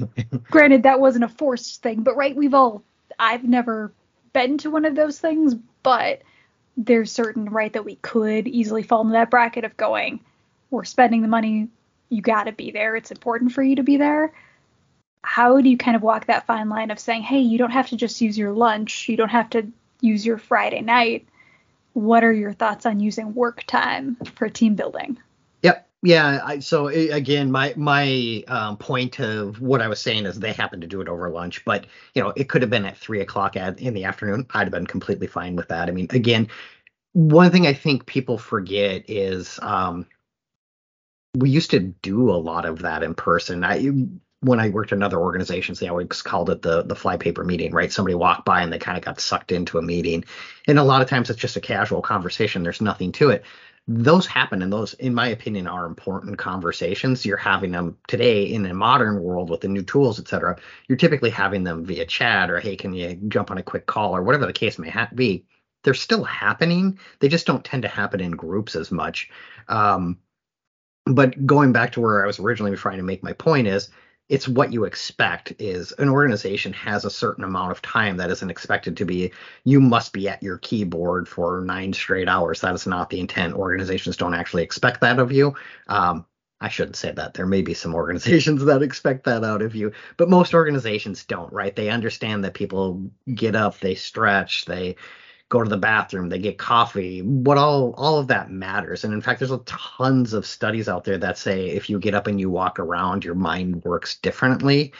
Granted, 0.50 0.84
that 0.84 1.00
wasn't 1.00 1.24
a 1.24 1.28
forced 1.28 1.82
thing, 1.82 2.02
but 2.02 2.16
right, 2.16 2.34
we've 2.34 2.54
all, 2.54 2.82
I've 3.18 3.44
never 3.44 3.92
been 4.32 4.58
to 4.58 4.70
one 4.70 4.84
of 4.84 4.94
those 4.94 5.18
things, 5.18 5.54
but 5.82 6.22
there's 6.76 7.12
certain, 7.12 7.46
right, 7.46 7.72
that 7.72 7.84
we 7.84 7.96
could 7.96 8.48
easily 8.48 8.82
fall 8.82 9.02
into 9.02 9.12
that 9.12 9.30
bracket 9.30 9.64
of 9.64 9.76
going, 9.76 10.20
we're 10.70 10.84
spending 10.84 11.22
the 11.22 11.28
money, 11.28 11.68
you 12.08 12.20
got 12.20 12.44
to 12.44 12.52
be 12.52 12.70
there, 12.70 12.96
it's 12.96 13.10
important 13.10 13.52
for 13.52 13.62
you 13.62 13.76
to 13.76 13.82
be 13.82 13.96
there. 13.96 14.32
How 15.22 15.60
do 15.60 15.68
you 15.68 15.78
kind 15.78 15.96
of 15.96 16.02
walk 16.02 16.26
that 16.26 16.46
fine 16.46 16.68
line 16.68 16.90
of 16.90 16.98
saying, 16.98 17.22
hey, 17.22 17.40
you 17.40 17.58
don't 17.58 17.70
have 17.70 17.88
to 17.88 17.96
just 17.96 18.20
use 18.20 18.36
your 18.36 18.52
lunch, 18.52 19.08
you 19.08 19.16
don't 19.16 19.30
have 19.30 19.50
to 19.50 19.66
use 20.00 20.26
your 20.26 20.38
Friday 20.38 20.80
night? 20.80 21.26
What 21.94 22.24
are 22.24 22.32
your 22.32 22.52
thoughts 22.52 22.86
on 22.86 23.00
using 23.00 23.34
work 23.34 23.62
time 23.64 24.16
for 24.34 24.48
team 24.48 24.74
building? 24.74 25.18
Yeah, 26.04 26.40
I, 26.44 26.58
so 26.58 26.88
again, 26.88 27.50
my 27.50 27.72
my 27.78 28.44
um, 28.48 28.76
point 28.76 29.20
of 29.20 29.62
what 29.62 29.80
I 29.80 29.88
was 29.88 30.00
saying 30.00 30.26
is 30.26 30.38
they 30.38 30.52
happened 30.52 30.82
to 30.82 30.86
do 30.88 31.00
it 31.00 31.08
over 31.08 31.30
lunch, 31.30 31.64
but 31.64 31.86
you 32.14 32.22
know 32.22 32.30
it 32.36 32.50
could 32.50 32.60
have 32.60 32.70
been 32.70 32.84
at 32.84 32.98
three 32.98 33.22
o'clock 33.22 33.56
at, 33.56 33.80
in 33.80 33.94
the 33.94 34.04
afternoon. 34.04 34.46
I'd 34.52 34.64
have 34.64 34.70
been 34.70 34.86
completely 34.86 35.28
fine 35.28 35.56
with 35.56 35.68
that. 35.68 35.88
I 35.88 35.92
mean, 35.92 36.08
again, 36.10 36.48
one 37.14 37.50
thing 37.50 37.66
I 37.66 37.72
think 37.72 38.04
people 38.04 38.36
forget 38.36 39.08
is 39.08 39.58
um, 39.62 40.06
we 41.38 41.48
used 41.48 41.70
to 41.70 41.80
do 41.80 42.30
a 42.30 42.36
lot 42.36 42.66
of 42.66 42.80
that 42.80 43.02
in 43.02 43.14
person. 43.14 43.64
I 43.64 43.90
when 44.40 44.60
I 44.60 44.68
worked 44.68 44.92
in 44.92 45.02
other 45.02 45.18
organizations, 45.18 45.80
they 45.80 45.88
always 45.88 46.20
called 46.20 46.50
it 46.50 46.60
the 46.60 46.82
the 46.82 46.94
flypaper 46.94 47.44
meeting, 47.46 47.72
right? 47.72 47.90
Somebody 47.90 48.14
walked 48.14 48.44
by 48.44 48.60
and 48.60 48.70
they 48.70 48.78
kind 48.78 48.98
of 48.98 49.04
got 49.06 49.20
sucked 49.20 49.52
into 49.52 49.78
a 49.78 49.82
meeting, 49.82 50.26
and 50.68 50.78
a 50.78 50.84
lot 50.84 51.00
of 51.00 51.08
times 51.08 51.30
it's 51.30 51.40
just 51.40 51.56
a 51.56 51.62
casual 51.62 52.02
conversation. 52.02 52.62
There's 52.62 52.82
nothing 52.82 53.12
to 53.12 53.30
it 53.30 53.42
those 53.86 54.26
happen 54.26 54.62
and 54.62 54.72
those 54.72 54.94
in 54.94 55.14
my 55.14 55.28
opinion 55.28 55.66
are 55.66 55.86
important 55.86 56.38
conversations. 56.38 57.26
You're 57.26 57.36
having 57.36 57.72
them 57.72 57.98
today 58.08 58.44
in 58.44 58.64
a 58.66 58.74
modern 58.74 59.22
world 59.22 59.50
with 59.50 59.60
the 59.60 59.68
new 59.68 59.82
tools 59.82 60.18
etc 60.18 60.56
you're 60.88 60.98
typically 60.98 61.30
having 61.30 61.64
them 61.64 61.84
via 61.84 62.06
chat 62.06 62.50
or 62.50 62.60
hey 62.60 62.76
can 62.76 62.92
you 62.94 63.14
jump 63.28 63.50
on 63.50 63.58
a 63.58 63.62
quick 63.62 63.86
call? 63.86 64.16
or 64.16 64.22
whatever 64.22 64.46
the 64.46 64.52
case 64.52 64.78
may 64.78 64.88
ha- 64.88 65.08
be. 65.14 65.44
They're 65.82 65.94
still 65.94 66.24
happening. 66.24 66.98
They 67.20 67.28
just 67.28 67.46
don't 67.46 67.64
tend 67.64 67.82
to 67.82 67.88
happen 67.88 68.20
in 68.20 68.30
groups 68.32 68.74
as 68.74 68.90
much. 68.90 69.28
Um, 69.68 70.18
but 71.06 71.46
going 71.46 71.72
back 71.72 71.92
to 71.92 72.00
where 72.00 72.22
i 72.22 72.26
was 72.26 72.38
originally 72.38 72.74
trying 72.76 72.96
to 72.96 73.02
make 73.02 73.22
my 73.22 73.34
point 73.34 73.66
is 73.66 73.90
it's 74.28 74.48
what 74.48 74.72
you 74.72 74.84
expect 74.84 75.52
is 75.58 75.92
an 75.92 76.08
organization 76.08 76.72
has 76.72 77.04
a 77.04 77.10
certain 77.10 77.44
amount 77.44 77.70
of 77.72 77.82
time 77.82 78.16
that 78.16 78.30
isn't 78.30 78.50
expected 78.50 78.96
to 78.96 79.04
be. 79.04 79.32
You 79.64 79.80
must 79.80 80.12
be 80.12 80.28
at 80.28 80.42
your 80.42 80.58
keyboard 80.58 81.28
for 81.28 81.60
nine 81.60 81.92
straight 81.92 82.28
hours. 82.28 82.60
That 82.60 82.74
is 82.74 82.86
not 82.86 83.10
the 83.10 83.20
intent. 83.20 83.54
Organizations 83.54 84.16
don't 84.16 84.34
actually 84.34 84.62
expect 84.62 85.00
that 85.02 85.18
of 85.18 85.30
you. 85.32 85.54
Um, 85.88 86.24
i 86.60 86.68
shouldn't 86.68 86.96
say 86.96 87.12
that. 87.12 87.34
There 87.34 87.46
may 87.46 87.60
be 87.62 87.74
some 87.74 87.94
organizations 88.02 88.64
that 88.64 88.82
expect 88.82 89.24
that 89.24 89.44
out 89.44 89.60
of 89.62 89.74
you 89.74 89.92
but 90.16 90.30
most 90.30 90.54
organizations 90.54 91.24
don't 91.24 91.52
right? 91.52 91.76
They 91.76 91.90
understand 91.90 92.44
that 92.44 92.54
people 92.54 93.10
get 93.34 93.54
up 93.54 93.78
they 93.80 93.94
stretch 93.94 94.64
they 94.64 94.96
go 95.50 95.62
to 95.62 95.68
the 95.68 95.76
bathroom, 95.76 96.28
they 96.28 96.38
get 96.38 96.58
coffee, 96.58 97.22
what 97.22 97.58
all 97.58 97.94
all 97.96 98.18
of 98.18 98.28
that 98.28 98.50
matters. 98.50 99.04
And 99.04 99.12
in 99.12 99.20
fact, 99.20 99.38
there's 99.38 99.50
a 99.50 99.58
tons 99.58 100.32
of 100.32 100.46
studies 100.46 100.88
out 100.88 101.04
there 101.04 101.18
that 101.18 101.38
say 101.38 101.68
if 101.68 101.88
you 101.88 101.98
get 101.98 102.14
up 102.14 102.26
and 102.26 102.40
you 102.40 102.50
walk 102.50 102.78
around, 102.78 103.24
your 103.24 103.34
mind 103.34 103.84
works 103.84 104.16
differently 104.16 104.92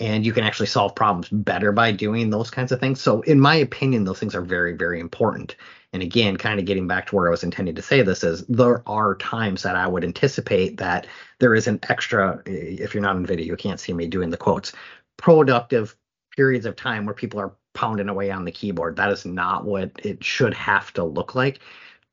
and 0.00 0.24
you 0.24 0.32
can 0.32 0.44
actually 0.44 0.66
solve 0.66 0.94
problems 0.94 1.28
better 1.28 1.72
by 1.72 1.92
doing 1.92 2.30
those 2.30 2.50
kinds 2.50 2.72
of 2.72 2.80
things. 2.80 3.00
So 3.00 3.20
in 3.22 3.38
my 3.38 3.54
opinion, 3.54 4.04
those 4.04 4.18
things 4.18 4.34
are 4.34 4.40
very, 4.40 4.72
very 4.72 4.98
important. 4.98 5.54
And 5.92 6.02
again, 6.02 6.36
kind 6.36 6.58
of 6.58 6.64
getting 6.66 6.88
back 6.88 7.06
to 7.06 7.16
where 7.16 7.28
I 7.28 7.30
was 7.30 7.44
intending 7.44 7.74
to 7.74 7.82
say 7.82 8.00
this 8.00 8.24
is 8.24 8.46
there 8.46 8.82
are 8.88 9.16
times 9.16 9.62
that 9.62 9.76
I 9.76 9.86
would 9.86 10.04
anticipate 10.04 10.78
that 10.78 11.06
there 11.38 11.54
is 11.54 11.66
an 11.66 11.80
extra, 11.88 12.40
if 12.46 12.94
you're 12.94 13.02
not 13.02 13.16
in 13.16 13.26
video, 13.26 13.44
you 13.44 13.56
can't 13.56 13.80
see 13.80 13.92
me 13.92 14.06
doing 14.06 14.30
the 14.30 14.36
quotes, 14.36 14.72
productive 15.18 15.94
periods 16.34 16.64
of 16.64 16.76
time 16.76 17.04
where 17.04 17.14
people 17.14 17.40
are 17.40 17.52
pounding 17.80 18.10
away 18.10 18.30
on 18.30 18.44
the 18.44 18.52
keyboard. 18.52 18.96
That 18.96 19.10
is 19.10 19.24
not 19.24 19.64
what 19.64 19.90
it 20.04 20.22
should 20.22 20.52
have 20.52 20.92
to 20.92 21.02
look 21.02 21.34
like. 21.34 21.60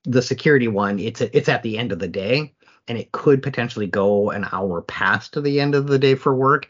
The 0.05 0.21
security 0.21 0.69
one, 0.69 0.97
it's 0.97 1.19
it's 1.19 1.49
at 1.49 1.61
the 1.61 1.77
end 1.77 1.91
of 1.91 1.99
the 1.99 2.07
day, 2.07 2.53
and 2.87 2.97
it 2.97 3.11
could 3.11 3.43
potentially 3.43 3.87
go 3.87 4.29
an 4.29 4.47
hour 4.53 4.81
past 4.81 5.33
to 5.33 5.41
the 5.41 5.59
end 5.59 5.75
of 5.75 5.87
the 5.87 5.99
day 5.99 6.15
for 6.15 6.33
work. 6.33 6.69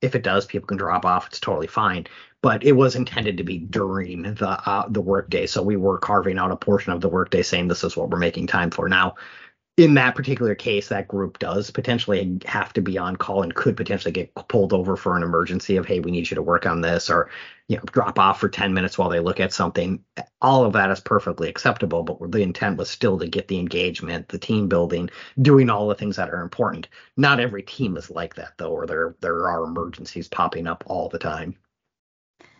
If 0.00 0.14
it 0.14 0.22
does, 0.22 0.46
people 0.46 0.66
can 0.66 0.78
drop 0.78 1.04
off. 1.04 1.26
It's 1.26 1.40
totally 1.40 1.66
fine. 1.66 2.06
But 2.40 2.64
it 2.64 2.72
was 2.72 2.96
intended 2.96 3.36
to 3.36 3.44
be 3.44 3.58
during 3.58 4.22
the 4.22 4.48
uh, 4.48 4.88
the 4.88 5.02
workday, 5.02 5.46
so 5.46 5.62
we 5.62 5.76
were 5.76 5.98
carving 5.98 6.38
out 6.38 6.50
a 6.50 6.56
portion 6.56 6.92
of 6.94 7.02
the 7.02 7.08
workday, 7.10 7.42
saying 7.42 7.68
this 7.68 7.84
is 7.84 7.98
what 7.98 8.08
we're 8.08 8.18
making 8.18 8.46
time 8.46 8.70
for. 8.70 8.88
Now, 8.88 9.16
in 9.78 9.94
that 9.94 10.16
particular 10.16 10.56
case, 10.56 10.88
that 10.88 11.06
group 11.06 11.38
does 11.38 11.70
potentially 11.70 12.40
have 12.46 12.72
to 12.72 12.82
be 12.82 12.98
on 12.98 13.14
call 13.14 13.44
and 13.44 13.54
could 13.54 13.76
potentially 13.76 14.10
get 14.10 14.34
pulled 14.48 14.72
over 14.72 14.96
for 14.96 15.16
an 15.16 15.22
emergency 15.22 15.76
of, 15.76 15.86
hey, 15.86 16.00
we 16.00 16.10
need 16.10 16.28
you 16.28 16.34
to 16.34 16.42
work 16.42 16.66
on 16.66 16.80
this, 16.80 17.08
or 17.08 17.30
you 17.68 17.76
know, 17.76 17.84
drop 17.92 18.18
off 18.18 18.40
for 18.40 18.48
10 18.48 18.74
minutes 18.74 18.98
while 18.98 19.08
they 19.08 19.20
look 19.20 19.38
at 19.38 19.52
something. 19.52 20.02
All 20.42 20.64
of 20.64 20.72
that 20.72 20.90
is 20.90 20.98
perfectly 20.98 21.48
acceptable, 21.48 22.02
but 22.02 22.32
the 22.32 22.42
intent 22.42 22.76
was 22.76 22.90
still 22.90 23.18
to 23.20 23.28
get 23.28 23.46
the 23.46 23.60
engagement, 23.60 24.28
the 24.28 24.38
team 24.38 24.68
building, 24.68 25.10
doing 25.40 25.70
all 25.70 25.86
the 25.86 25.94
things 25.94 26.16
that 26.16 26.30
are 26.30 26.42
important. 26.42 26.88
Not 27.16 27.38
every 27.38 27.62
team 27.62 27.96
is 27.96 28.10
like 28.10 28.34
that 28.34 28.54
though, 28.58 28.72
or 28.72 28.84
there 28.84 29.14
there 29.20 29.48
are 29.48 29.62
emergencies 29.62 30.26
popping 30.26 30.66
up 30.66 30.82
all 30.88 31.08
the 31.08 31.20
time. 31.20 31.54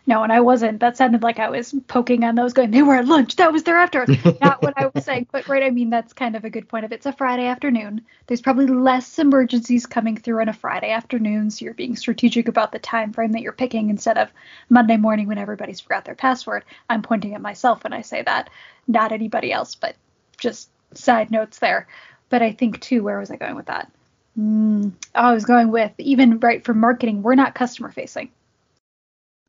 No, 0.05 0.23
and 0.23 0.31
I 0.31 0.39
wasn't. 0.39 0.79
That 0.79 0.97
sounded 0.97 1.21
like 1.21 1.39
I 1.39 1.49
was 1.49 1.75
poking 1.87 2.23
on 2.23 2.35
those, 2.35 2.53
going, 2.53 2.71
they 2.71 2.81
were 2.81 2.95
at 2.95 3.05
lunch. 3.05 3.35
That 3.35 3.53
was 3.53 3.63
their 3.63 3.77
after. 3.77 4.05
Not 4.41 4.61
what 4.61 4.73
I 4.75 4.89
was 4.93 5.05
saying. 5.05 5.27
But 5.31 5.47
right, 5.47 5.61
I 5.61 5.69
mean, 5.69 5.89
that's 5.89 6.13
kind 6.13 6.35
of 6.35 6.45
a 6.45 6.49
good 6.49 6.67
point 6.67 6.85
of 6.85 6.91
it's 6.91 7.05
a 7.05 7.13
Friday 7.13 7.45
afternoon. 7.45 8.01
There's 8.27 8.41
probably 8.41 8.67
less 8.67 9.19
emergencies 9.19 9.85
coming 9.85 10.17
through 10.17 10.41
on 10.41 10.49
a 10.49 10.53
Friday 10.53 10.89
afternoon, 10.89 11.51
so 11.51 11.65
you're 11.65 11.73
being 11.73 11.95
strategic 11.95 12.47
about 12.47 12.71
the 12.71 12.79
time 12.79 13.13
frame 13.13 13.33
that 13.33 13.41
you're 13.41 13.51
picking 13.51 13.89
instead 13.89 14.17
of 14.17 14.29
Monday 14.69 14.97
morning 14.97 15.27
when 15.27 15.37
everybody's 15.37 15.79
forgot 15.79 16.05
their 16.05 16.15
password. 16.15 16.63
I'm 16.89 17.01
pointing 17.01 17.35
at 17.35 17.41
myself 17.41 17.83
when 17.83 17.93
I 17.93 18.01
say 18.01 18.23
that, 18.23 18.49
not 18.87 19.11
anybody 19.11 19.51
else, 19.51 19.75
but 19.75 19.95
just 20.37 20.69
side 20.93 21.29
notes 21.29 21.59
there. 21.59 21.87
But 22.29 22.41
I 22.41 22.51
think 22.51 22.79
too, 22.79 23.03
where 23.03 23.19
was 23.19 23.31
I 23.31 23.35
going 23.35 23.55
with 23.55 23.67
that? 23.67 23.91
Mm, 24.39 24.93
I 25.13 25.33
was 25.33 25.45
going 25.45 25.69
with 25.69 25.91
even 25.97 26.39
right 26.39 26.63
for 26.63 26.73
marketing, 26.73 27.21
we're 27.21 27.35
not 27.35 27.55
customer 27.55 27.91
facing 27.91 28.31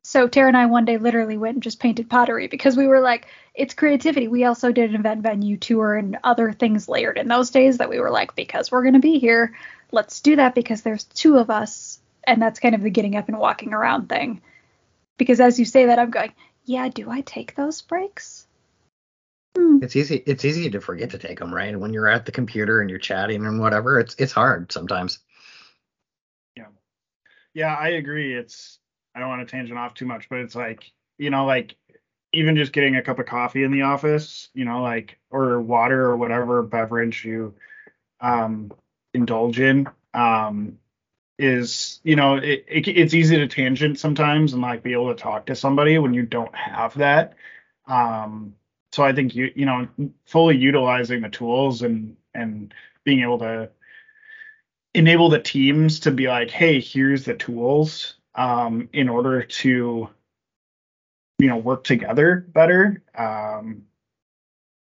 so 0.03 0.27
Tara 0.27 0.47
and 0.47 0.57
I 0.57 0.65
one 0.65 0.85
day 0.85 0.97
literally 0.97 1.37
went 1.37 1.55
and 1.55 1.63
just 1.63 1.79
painted 1.79 2.09
pottery 2.09 2.47
because 2.47 2.75
we 2.75 2.87
were 2.87 3.01
like, 3.01 3.27
it's 3.53 3.73
creativity. 3.73 4.27
We 4.27 4.45
also 4.45 4.71
did 4.71 4.89
an 4.89 4.99
event 4.99 5.21
venue 5.21 5.57
tour 5.57 5.95
and 5.95 6.17
other 6.23 6.51
things 6.53 6.89
layered 6.89 7.17
in 7.17 7.27
those 7.27 7.51
days 7.51 7.77
that 7.77 7.89
we 7.89 7.99
were 7.99 8.09
like, 8.09 8.35
because 8.35 8.71
we're 8.71 8.81
going 8.81 8.95
to 8.95 8.99
be 8.99 9.19
here, 9.19 9.55
let's 9.91 10.21
do 10.21 10.35
that 10.37 10.55
because 10.55 10.81
there's 10.81 11.03
two 11.03 11.37
of 11.37 11.49
us. 11.49 11.99
And 12.23 12.41
that's 12.41 12.59
kind 12.59 12.75
of 12.75 12.81
the 12.81 12.89
getting 12.89 13.15
up 13.15 13.29
and 13.29 13.37
walking 13.37 13.73
around 13.73 14.09
thing. 14.09 14.41
Because 15.17 15.39
as 15.39 15.59
you 15.59 15.65
say 15.65 15.87
that, 15.87 15.99
I'm 15.99 16.09
going, 16.09 16.33
yeah, 16.65 16.89
do 16.89 17.09
I 17.09 17.21
take 17.21 17.55
those 17.55 17.81
breaks? 17.81 18.47
Hmm. 19.55 19.79
It's 19.83 19.95
easy. 19.95 20.23
It's 20.25 20.45
easy 20.45 20.69
to 20.71 20.81
forget 20.81 21.11
to 21.11 21.17
take 21.17 21.39
them, 21.39 21.53
right? 21.53 21.77
When 21.77 21.93
you're 21.93 22.07
at 22.07 22.25
the 22.25 22.31
computer 22.31 22.81
and 22.81 22.89
you're 22.89 22.99
chatting 22.99 23.45
and 23.45 23.59
whatever, 23.59 23.99
it's 23.99 24.15
it's 24.17 24.31
hard 24.31 24.71
sometimes. 24.71 25.19
Yeah, 26.55 26.67
yeah, 27.53 27.75
I 27.75 27.89
agree. 27.89 28.33
It's 28.33 28.79
I 29.15 29.19
don't 29.19 29.29
want 29.29 29.47
to 29.47 29.51
tangent 29.51 29.77
off 29.77 29.93
too 29.93 30.05
much, 30.05 30.29
but 30.29 30.39
it's 30.39 30.55
like 30.55 30.91
you 31.17 31.29
know, 31.29 31.45
like 31.45 31.75
even 32.33 32.55
just 32.55 32.73
getting 32.73 32.95
a 32.95 33.03
cup 33.03 33.19
of 33.19 33.25
coffee 33.25 33.63
in 33.63 33.71
the 33.71 33.83
office, 33.83 34.49
you 34.53 34.65
know, 34.65 34.81
like 34.81 35.19
or 35.29 35.59
water 35.61 36.05
or 36.05 36.17
whatever 36.17 36.63
beverage 36.63 37.25
you 37.25 37.53
um 38.21 38.71
indulge 39.13 39.59
in, 39.59 39.87
um, 40.13 40.77
is 41.37 41.99
you 42.03 42.15
know 42.15 42.35
it, 42.35 42.65
it, 42.67 42.87
it's 42.87 43.13
easy 43.13 43.37
to 43.37 43.47
tangent 43.47 43.99
sometimes 43.99 44.53
and 44.53 44.61
like 44.61 44.83
be 44.83 44.93
able 44.93 45.13
to 45.13 45.21
talk 45.21 45.45
to 45.47 45.55
somebody 45.55 45.97
when 45.97 46.13
you 46.13 46.23
don't 46.23 46.55
have 46.55 46.93
that. 46.95 47.33
Um, 47.87 48.55
so 48.91 49.03
I 49.03 49.13
think 49.13 49.35
you 49.35 49.51
you 49.55 49.65
know 49.65 49.87
fully 50.25 50.57
utilizing 50.57 51.21
the 51.21 51.29
tools 51.29 51.81
and 51.81 52.15
and 52.33 52.73
being 53.03 53.21
able 53.21 53.39
to 53.39 53.69
enable 54.93 55.29
the 55.29 55.39
teams 55.39 56.01
to 56.01 56.11
be 56.11 56.27
like, 56.27 56.51
hey, 56.51 56.79
here's 56.79 57.25
the 57.25 57.33
tools 57.33 58.15
um, 58.35 58.89
in 58.93 59.09
order 59.09 59.43
to 59.43 60.09
you 61.39 61.47
know 61.47 61.57
work 61.57 61.83
together 61.83 62.45
better. 62.53 63.01
Um, 63.15 63.83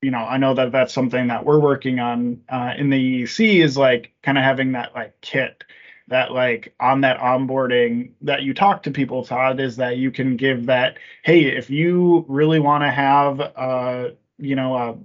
you 0.02 0.10
know, 0.10 0.18
I 0.18 0.36
know 0.36 0.54
that 0.54 0.72
that's 0.72 0.92
something 0.92 1.28
that 1.28 1.44
we're 1.44 1.60
working 1.60 2.00
on 2.00 2.42
uh, 2.48 2.74
in 2.76 2.90
the 2.90 3.22
EEC 3.22 3.62
is 3.62 3.76
like 3.76 4.12
kind 4.22 4.36
of 4.36 4.42
having 4.42 4.72
that 4.72 4.94
like 4.94 5.20
kit 5.20 5.64
that 6.08 6.32
like 6.32 6.74
on 6.80 7.00
that 7.02 7.18
onboarding 7.18 8.10
that 8.20 8.42
you 8.42 8.52
talk 8.52 8.82
to 8.82 8.90
people 8.90 9.24
todd 9.24 9.60
is 9.60 9.76
that 9.76 9.96
you 9.96 10.10
can 10.10 10.36
give 10.36 10.66
that 10.66 10.98
hey 11.22 11.44
if 11.44 11.70
you 11.70 12.24
really 12.28 12.58
want 12.60 12.82
to 12.82 12.90
have 12.90 13.40
a 13.40 14.14
you 14.38 14.54
know 14.56 14.76
a 14.76 14.98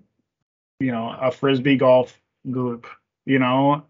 you 0.84 0.92
know 0.92 1.16
a 1.22 1.32
frisbee 1.32 1.78
golf 1.78 2.20
group 2.50 2.88
you 3.26 3.40
know 3.40 3.84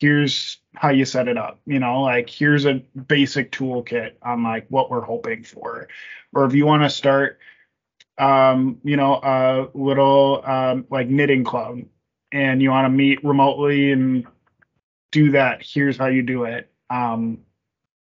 here's 0.00 0.58
how 0.74 0.90
you 0.90 1.04
set 1.04 1.28
it 1.28 1.36
up 1.36 1.60
you 1.66 1.78
know 1.78 2.02
like 2.02 2.28
here's 2.28 2.64
a 2.64 2.82
basic 3.06 3.52
toolkit 3.52 4.12
on 4.22 4.42
like 4.42 4.66
what 4.68 4.90
we're 4.90 5.00
hoping 5.00 5.42
for 5.42 5.88
or 6.34 6.44
if 6.44 6.54
you 6.54 6.66
want 6.66 6.82
to 6.82 6.90
start 6.90 7.38
um 8.18 8.78
you 8.82 8.96
know 8.96 9.14
a 9.14 9.68
little 9.74 10.42
um 10.44 10.84
like 10.90 11.08
knitting 11.08 11.44
club 11.44 11.80
and 12.32 12.62
you 12.62 12.70
want 12.70 12.84
to 12.84 12.90
meet 12.90 13.22
remotely 13.24 13.92
and 13.92 14.26
do 15.10 15.32
that. 15.32 15.62
Here's 15.62 15.96
how 15.96 16.06
you 16.06 16.22
do 16.22 16.44
it. 16.44 16.70
Um, 16.88 17.38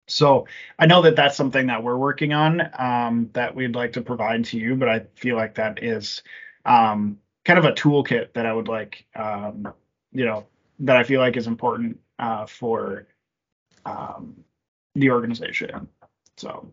so 0.07 0.47
I 0.77 0.85
know 0.85 1.01
that 1.03 1.15
that's 1.15 1.37
something 1.37 1.67
that 1.67 1.83
we're 1.83 1.97
working 1.97 2.33
on 2.33 2.61
um, 2.77 3.29
that 3.33 3.55
we'd 3.55 3.75
like 3.75 3.93
to 3.93 4.01
provide 4.01 4.45
to 4.45 4.57
you, 4.57 4.75
but 4.75 4.89
I 4.89 5.05
feel 5.15 5.35
like 5.35 5.55
that 5.55 5.81
is 5.83 6.21
um, 6.65 7.17
kind 7.45 7.59
of 7.59 7.65
a 7.65 7.71
toolkit 7.71 8.33
that 8.33 8.45
I 8.45 8.53
would 8.53 8.67
like, 8.67 9.05
um, 9.15 9.73
you 10.11 10.25
know, 10.25 10.45
that 10.81 10.97
I 10.97 11.03
feel 11.03 11.21
like 11.21 11.37
is 11.37 11.47
important 11.47 11.99
uh, 12.19 12.45
for 12.45 13.07
um, 13.85 14.43
the 14.95 15.11
organization. 15.11 15.87
So. 16.37 16.71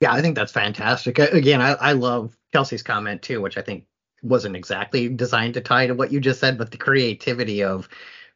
Yeah, 0.00 0.12
I 0.12 0.20
think 0.20 0.34
that's 0.36 0.52
fantastic. 0.52 1.18
Again, 1.18 1.60
I, 1.60 1.72
I 1.72 1.92
love 1.92 2.36
Kelsey's 2.52 2.82
comment 2.82 3.22
too, 3.22 3.40
which 3.40 3.56
I 3.56 3.62
think 3.62 3.86
wasn't 4.22 4.56
exactly 4.56 5.08
designed 5.08 5.54
to 5.54 5.60
tie 5.60 5.86
to 5.86 5.94
what 5.94 6.12
you 6.12 6.20
just 6.20 6.40
said, 6.40 6.58
but 6.58 6.70
the 6.70 6.76
creativity 6.76 7.62
of 7.62 7.88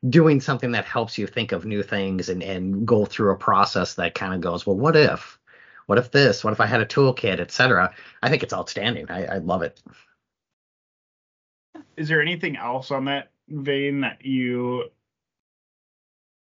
doing 0.08 0.40
something 0.40 0.72
that 0.72 0.84
helps 0.84 1.18
you 1.18 1.26
think 1.26 1.52
of 1.52 1.64
new 1.64 1.82
things 1.82 2.28
and, 2.28 2.42
and 2.42 2.86
go 2.86 3.04
through 3.04 3.32
a 3.32 3.36
process 3.36 3.94
that 3.94 4.14
kind 4.14 4.34
of 4.34 4.40
goes, 4.40 4.66
well, 4.66 4.76
what 4.76 4.96
if? 4.96 5.38
What 5.86 5.98
if 5.98 6.10
this? 6.10 6.42
What 6.42 6.52
if 6.52 6.60
I 6.60 6.66
had 6.66 6.80
a 6.80 6.86
toolkit, 6.86 7.40
etc. 7.40 7.94
I 8.22 8.28
think 8.28 8.42
it's 8.42 8.52
outstanding. 8.52 9.06
I, 9.10 9.24
I 9.26 9.38
love 9.38 9.62
it. 9.62 9.80
Is 11.96 12.08
there 12.08 12.20
anything 12.20 12.56
else 12.56 12.90
on 12.90 13.04
that 13.06 13.30
vein 13.48 14.00
that 14.00 14.24
you 14.24 14.90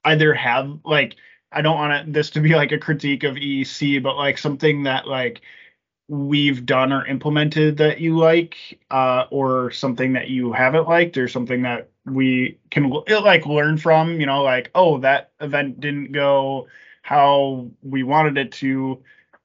either 0.04 0.34
have 0.34 0.78
like 0.84 1.16
I 1.52 1.62
don't 1.62 1.76
want 1.76 2.12
this 2.12 2.30
to 2.30 2.40
be 2.40 2.54
like 2.54 2.72
a 2.72 2.78
critique 2.78 3.24
of 3.24 3.36
EEC, 3.36 4.02
but 4.02 4.16
like 4.16 4.38
something 4.38 4.82
that 4.84 5.06
like 5.06 5.42
we've 6.08 6.66
done 6.66 6.92
or 6.92 7.06
implemented 7.06 7.78
that 7.78 8.00
you 8.00 8.16
like, 8.18 8.78
uh, 8.90 9.24
or 9.30 9.70
something 9.70 10.12
that 10.14 10.28
you 10.28 10.52
haven't 10.52 10.88
liked, 10.88 11.16
or 11.18 11.28
something 11.28 11.62
that 11.62 11.90
we 12.04 12.58
can 12.70 12.90
like 13.08 13.46
learn 13.46 13.78
from 13.78 14.20
you 14.20 14.26
know 14.26 14.42
like 14.42 14.70
oh 14.74 14.98
that 14.98 15.32
event 15.40 15.80
didn't 15.80 16.12
go 16.12 16.68
how 17.02 17.68
we 17.82 18.02
wanted 18.04 18.38
it 18.38 18.52
to 18.52 19.02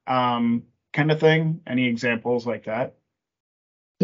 um 0.08 0.63
kind 0.93 1.12
of 1.12 1.19
thing. 1.19 1.62
Any 1.67 1.88
examples 1.88 2.45
like 2.45 2.65
that 2.65 2.95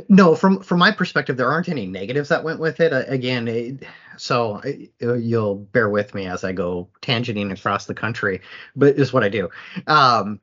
no 0.09 0.35
from 0.35 0.61
from 0.61 0.79
my 0.79 0.91
perspective 0.91 1.37
there 1.37 1.51
aren't 1.51 1.69
any 1.69 1.85
negatives 1.85 2.29
that 2.29 2.43
went 2.43 2.59
with 2.59 2.79
it 2.79 2.93
uh, 2.93 3.03
again 3.07 3.47
it, 3.47 3.83
so 4.17 4.61
uh, 5.01 5.13
you'll 5.13 5.55
bear 5.55 5.89
with 5.89 6.13
me 6.13 6.27
as 6.27 6.43
i 6.43 6.51
go 6.51 6.87
tangenting 7.01 7.51
across 7.51 7.85
the 7.85 7.93
country 7.93 8.41
but 8.75 8.95
is 8.95 9.13
what 9.13 9.23
i 9.23 9.29
do 9.29 9.49
um 9.87 10.39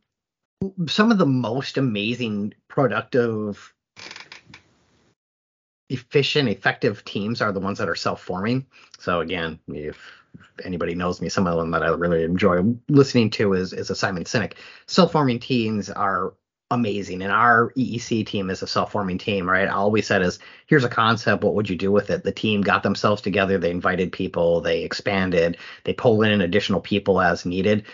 some 0.86 1.10
of 1.10 1.18
the 1.18 1.26
most 1.26 1.76
amazing 1.76 2.54
productive 2.68 3.74
efficient, 5.90 6.48
effective 6.48 7.04
teams 7.04 7.40
are 7.40 7.52
the 7.52 7.60
ones 7.60 7.78
that 7.78 7.88
are 7.88 7.94
self-forming. 7.94 8.66
So 8.98 9.20
again, 9.20 9.58
if 9.68 9.98
anybody 10.64 10.94
knows 10.94 11.20
me, 11.20 11.28
some 11.28 11.46
of 11.46 11.56
them 11.56 11.70
that 11.72 11.82
I 11.82 11.88
really 11.88 12.24
enjoy 12.24 12.62
listening 12.88 13.30
to 13.30 13.54
is 13.54 13.72
is 13.72 13.90
a 13.90 13.94
Simon 13.94 14.24
Sinek. 14.24 14.54
Self-forming 14.86 15.40
teams 15.40 15.90
are 15.90 16.34
amazing, 16.74 17.22
and 17.22 17.32
our 17.32 17.72
EEC 17.76 18.26
team 18.26 18.50
is 18.50 18.62
a 18.62 18.66
self-forming 18.66 19.18
team, 19.18 19.48
right? 19.48 19.68
All 19.68 19.90
we 19.90 20.02
said 20.02 20.22
is, 20.22 20.38
here's 20.66 20.84
a 20.84 20.88
concept. 20.88 21.42
What 21.42 21.54
would 21.54 21.70
you 21.70 21.76
do 21.76 21.90
with 21.90 22.10
it? 22.10 22.24
The 22.24 22.32
team 22.32 22.60
got 22.60 22.82
themselves 22.82 23.22
together. 23.22 23.56
They 23.56 23.70
invited 23.70 24.12
people. 24.12 24.60
They 24.60 24.82
expanded. 24.82 25.56
They 25.84 25.94
pulled 25.94 26.24
in 26.24 26.40
additional 26.40 26.80
people 26.80 27.20
as 27.20 27.46
needed. 27.46 27.84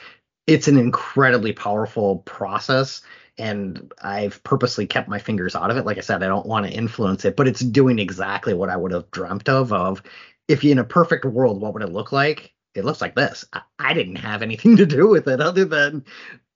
It's 0.46 0.68
an 0.68 0.78
incredibly 0.78 1.52
powerful 1.52 2.18
process 2.20 3.02
and 3.40 3.92
I've 4.02 4.42
purposely 4.44 4.86
kept 4.86 5.08
my 5.08 5.18
fingers 5.18 5.56
out 5.56 5.70
of 5.70 5.76
it. 5.76 5.86
Like 5.86 5.96
I 5.96 6.02
said, 6.02 6.22
I 6.22 6.28
don't 6.28 6.46
want 6.46 6.66
to 6.66 6.72
influence 6.72 7.24
it, 7.24 7.36
but 7.36 7.48
it's 7.48 7.60
doing 7.60 7.98
exactly 7.98 8.52
what 8.52 8.68
I 8.68 8.76
would 8.76 8.92
have 8.92 9.10
dreamt 9.10 9.48
of. 9.48 9.72
Of 9.72 10.02
if 10.46 10.62
you 10.62 10.72
in 10.72 10.78
a 10.78 10.84
perfect 10.84 11.24
world, 11.24 11.60
what 11.60 11.72
would 11.72 11.82
it 11.82 11.92
look 11.92 12.12
like? 12.12 12.52
It 12.74 12.84
looks 12.84 13.00
like 13.00 13.14
this. 13.14 13.44
I, 13.52 13.62
I 13.78 13.94
didn't 13.94 14.16
have 14.16 14.42
anything 14.42 14.76
to 14.76 14.86
do 14.86 15.08
with 15.08 15.26
it 15.26 15.40
other 15.40 15.64
than 15.64 16.04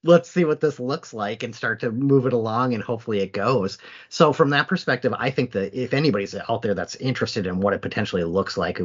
let's 0.05 0.31
see 0.31 0.45
what 0.45 0.61
this 0.61 0.79
looks 0.79 1.15
like 1.15 1.43
and 1.43 1.55
start 1.55 1.81
to 1.81 1.91
move 1.91 2.27
it 2.27 2.33
along 2.33 2.75
and 2.75 2.83
hopefully 2.83 3.21
it 3.21 3.33
goes. 3.33 3.79
So 4.11 4.33
from 4.33 4.51
that 4.51 4.69
perspective, 4.69 5.15
I 5.19 5.31
think 5.31 5.53
that 5.53 5.75
if 5.75 5.95
anybody's 5.95 6.35
out 6.49 6.63
there 6.63 6.75
that's 6.75 6.95
interested 6.97 7.47
in 7.47 7.61
what 7.61 7.73
it 7.73 7.83
potentially 7.83 8.23
looks 8.23 8.57
like, 8.57 8.79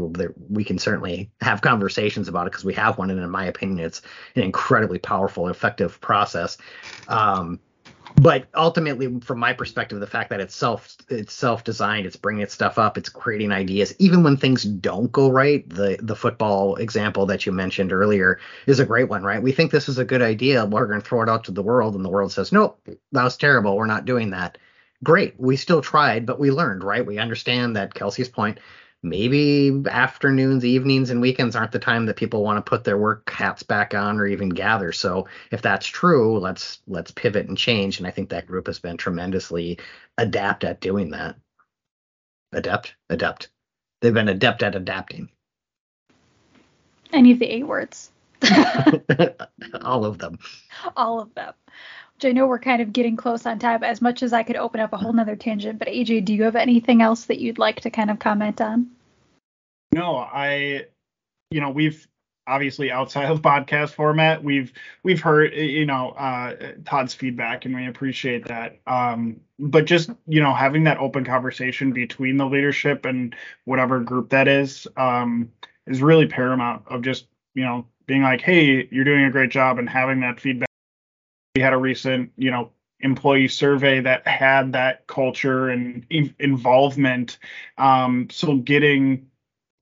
we 0.49 0.63
can 0.63 0.79
certainly 0.79 1.29
have 1.41 1.61
conversations 1.61 2.29
about 2.29 2.47
it 2.47 2.51
because 2.51 2.65
we 2.65 2.73
have 2.73 2.97
one. 2.97 3.09
And 3.11 3.19
in 3.19 3.29
my 3.29 3.45
opinion, 3.45 3.85
it's 3.85 4.01
an 4.35 4.43
incredibly 4.43 4.97
powerful, 4.97 5.49
effective 5.49 5.99
process. 5.99 6.57
Um, 7.09 7.59
but 8.15 8.47
ultimately 8.55 9.19
from 9.21 9.39
my 9.39 9.53
perspective 9.53 9.99
the 9.99 10.07
fact 10.07 10.29
that 10.29 10.39
it's 10.39 10.55
self 10.55 10.95
it's 11.09 11.33
self 11.33 11.63
designed 11.63 12.05
it's 12.05 12.15
bringing 12.15 12.41
its 12.41 12.53
stuff 12.53 12.77
up 12.77 12.97
it's 12.97 13.09
creating 13.09 13.51
ideas 13.51 13.93
even 13.99 14.23
when 14.23 14.37
things 14.37 14.63
don't 14.63 15.11
go 15.11 15.29
right 15.29 15.69
the 15.69 15.97
the 16.01 16.15
football 16.15 16.75
example 16.75 17.25
that 17.25 17.45
you 17.45 17.51
mentioned 17.51 17.93
earlier 17.93 18.39
is 18.65 18.79
a 18.79 18.85
great 18.85 19.09
one 19.09 19.23
right? 19.23 19.41
We 19.41 19.51
think 19.51 19.71
this 19.71 19.89
is 19.89 19.97
a 19.97 20.05
good 20.05 20.21
idea 20.21 20.65
we're 20.65 20.87
going 20.87 21.01
to 21.01 21.07
throw 21.07 21.21
it 21.21 21.29
out 21.29 21.43
to 21.45 21.51
the 21.51 21.63
world 21.63 21.95
and 21.95 22.03
the 22.03 22.09
world 22.09 22.31
says 22.31 22.51
nope 22.51 22.79
that 23.11 23.23
was 23.23 23.37
terrible 23.37 23.75
we're 23.75 23.85
not 23.85 24.05
doing 24.05 24.31
that. 24.31 24.57
Great 25.03 25.39
we 25.39 25.55
still 25.55 25.81
tried 25.81 26.25
but 26.25 26.39
we 26.39 26.51
learned 26.51 26.83
right? 26.83 27.05
We 27.05 27.17
understand 27.17 27.75
that 27.75 27.93
kelsey's 27.93 28.29
point 28.29 28.59
maybe 29.01 29.83
afternoons, 29.89 30.65
evenings, 30.65 31.09
and 31.09 31.21
weekends 31.21 31.55
aren't 31.55 31.71
the 31.71 31.79
time 31.79 32.05
that 32.05 32.17
people 32.17 32.43
want 32.43 32.63
to 32.63 32.69
put 32.69 32.83
their 32.83 32.97
work 32.97 33.29
hats 33.29 33.63
back 33.63 33.93
on 33.93 34.19
or 34.19 34.27
even 34.27 34.49
gather. 34.49 34.91
So 34.91 35.27
if 35.51 35.61
that's 35.61 35.87
true, 35.87 36.37
let's 36.39 36.81
let's 36.87 37.11
pivot 37.11 37.47
and 37.47 37.57
change. 37.57 37.97
And 37.97 38.07
I 38.07 38.11
think 38.11 38.29
that 38.29 38.47
group 38.47 38.67
has 38.67 38.79
been 38.79 38.97
tremendously 38.97 39.79
adept 40.17 40.63
at 40.63 40.81
doing 40.81 41.11
that. 41.11 41.35
Adept, 42.51 42.95
adept. 43.09 43.49
They've 44.01 44.13
been 44.13 44.29
adept 44.29 44.63
at 44.63 44.75
adapting. 44.75 45.29
Any 47.13 47.31
of 47.31 47.39
the 47.39 47.45
eight 47.45 47.67
words. 47.67 48.11
All 49.81 50.05
of 50.05 50.17
them. 50.17 50.39
All 50.95 51.19
of 51.19 51.33
them. 51.35 51.53
I 52.25 52.31
know 52.31 52.47
we're 52.47 52.59
kind 52.59 52.81
of 52.81 52.93
getting 52.93 53.15
close 53.15 53.45
on 53.45 53.59
time 53.59 53.83
as 53.83 54.01
much 54.01 54.23
as 54.23 54.33
I 54.33 54.43
could 54.43 54.55
open 54.55 54.79
up 54.79 54.93
a 54.93 54.97
whole 54.97 55.13
nother 55.13 55.35
tangent. 55.35 55.79
But 55.79 55.87
AJ, 55.87 56.25
do 56.25 56.33
you 56.33 56.43
have 56.43 56.55
anything 56.55 57.01
else 57.01 57.25
that 57.25 57.39
you'd 57.39 57.59
like 57.59 57.81
to 57.81 57.89
kind 57.89 58.09
of 58.09 58.19
comment 58.19 58.61
on? 58.61 58.89
No, 59.91 60.17
I, 60.17 60.85
you 61.51 61.61
know, 61.61 61.69
we've 61.69 62.07
obviously 62.49 62.91
outside 62.91 63.29
of 63.29 63.41
podcast 63.43 63.91
format, 63.91 64.43
we've 64.43 64.73
we've 65.03 65.21
heard 65.21 65.53
you 65.53 65.85
know 65.85 66.09
uh, 66.11 66.55
Todd's 66.85 67.13
feedback 67.13 67.65
and 67.65 67.75
we 67.75 67.87
appreciate 67.87 68.47
that. 68.47 68.79
Um, 68.87 69.39
but 69.59 69.85
just 69.85 70.09
you 70.27 70.41
know 70.41 70.53
having 70.53 70.83
that 70.85 70.97
open 70.97 71.23
conversation 71.23 71.93
between 71.93 72.37
the 72.37 72.45
leadership 72.45 73.05
and 73.05 73.35
whatever 73.65 73.99
group 73.99 74.29
that 74.29 74.47
is 74.47 74.87
um, 74.97 75.51
is 75.87 76.01
really 76.01 76.27
paramount. 76.27 76.83
Of 76.87 77.03
just 77.03 77.27
you 77.53 77.63
know 77.63 77.85
being 78.07 78.23
like, 78.23 78.41
hey, 78.41 78.87
you're 78.91 79.05
doing 79.05 79.25
a 79.25 79.31
great 79.31 79.51
job, 79.51 79.77
and 79.77 79.87
having 79.87 80.21
that 80.21 80.39
feedback 80.39 80.68
we 81.55 81.61
had 81.61 81.73
a 81.73 81.77
recent, 81.77 82.31
you 82.37 82.51
know, 82.51 82.71
employee 83.01 83.47
survey 83.47 84.01
that 84.01 84.27
had 84.27 84.73
that 84.73 85.07
culture 85.07 85.69
and 85.69 86.05
in- 86.09 86.35
involvement. 86.39 87.37
Um, 87.77 88.27
so 88.29 88.57
getting 88.57 89.27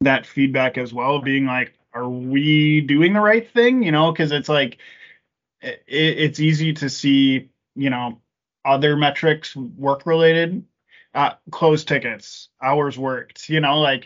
that 0.01 0.25
feedback 0.25 0.77
as 0.77 0.93
well, 0.93 1.19
being 1.19 1.45
like, 1.45 1.73
are 1.93 2.09
we 2.09 2.81
doing 2.81 3.13
the 3.13 3.21
right 3.21 3.49
thing? 3.51 3.83
You 3.83 3.91
know, 3.91 4.11
because 4.11 4.31
it's 4.31 4.49
like 4.49 4.77
it, 5.61 5.83
it's 5.87 6.39
easy 6.39 6.73
to 6.73 6.89
see, 6.89 7.49
you 7.75 7.89
know, 7.89 8.21
other 8.63 8.95
metrics 8.95 9.55
work 9.55 10.05
related, 10.05 10.63
uh, 11.15 11.31
closed 11.51 11.87
tickets, 11.87 12.49
hours 12.61 12.97
worked, 12.97 13.49
you 13.49 13.59
know, 13.59 13.79
like 13.79 14.05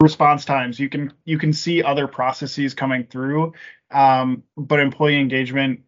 response 0.00 0.44
times. 0.44 0.78
You 0.78 0.88
can 0.88 1.12
you 1.24 1.38
can 1.38 1.52
see 1.52 1.82
other 1.82 2.06
processes 2.06 2.74
coming 2.74 3.04
through, 3.04 3.54
um, 3.90 4.42
but 4.56 4.80
employee 4.80 5.18
engagement 5.18 5.80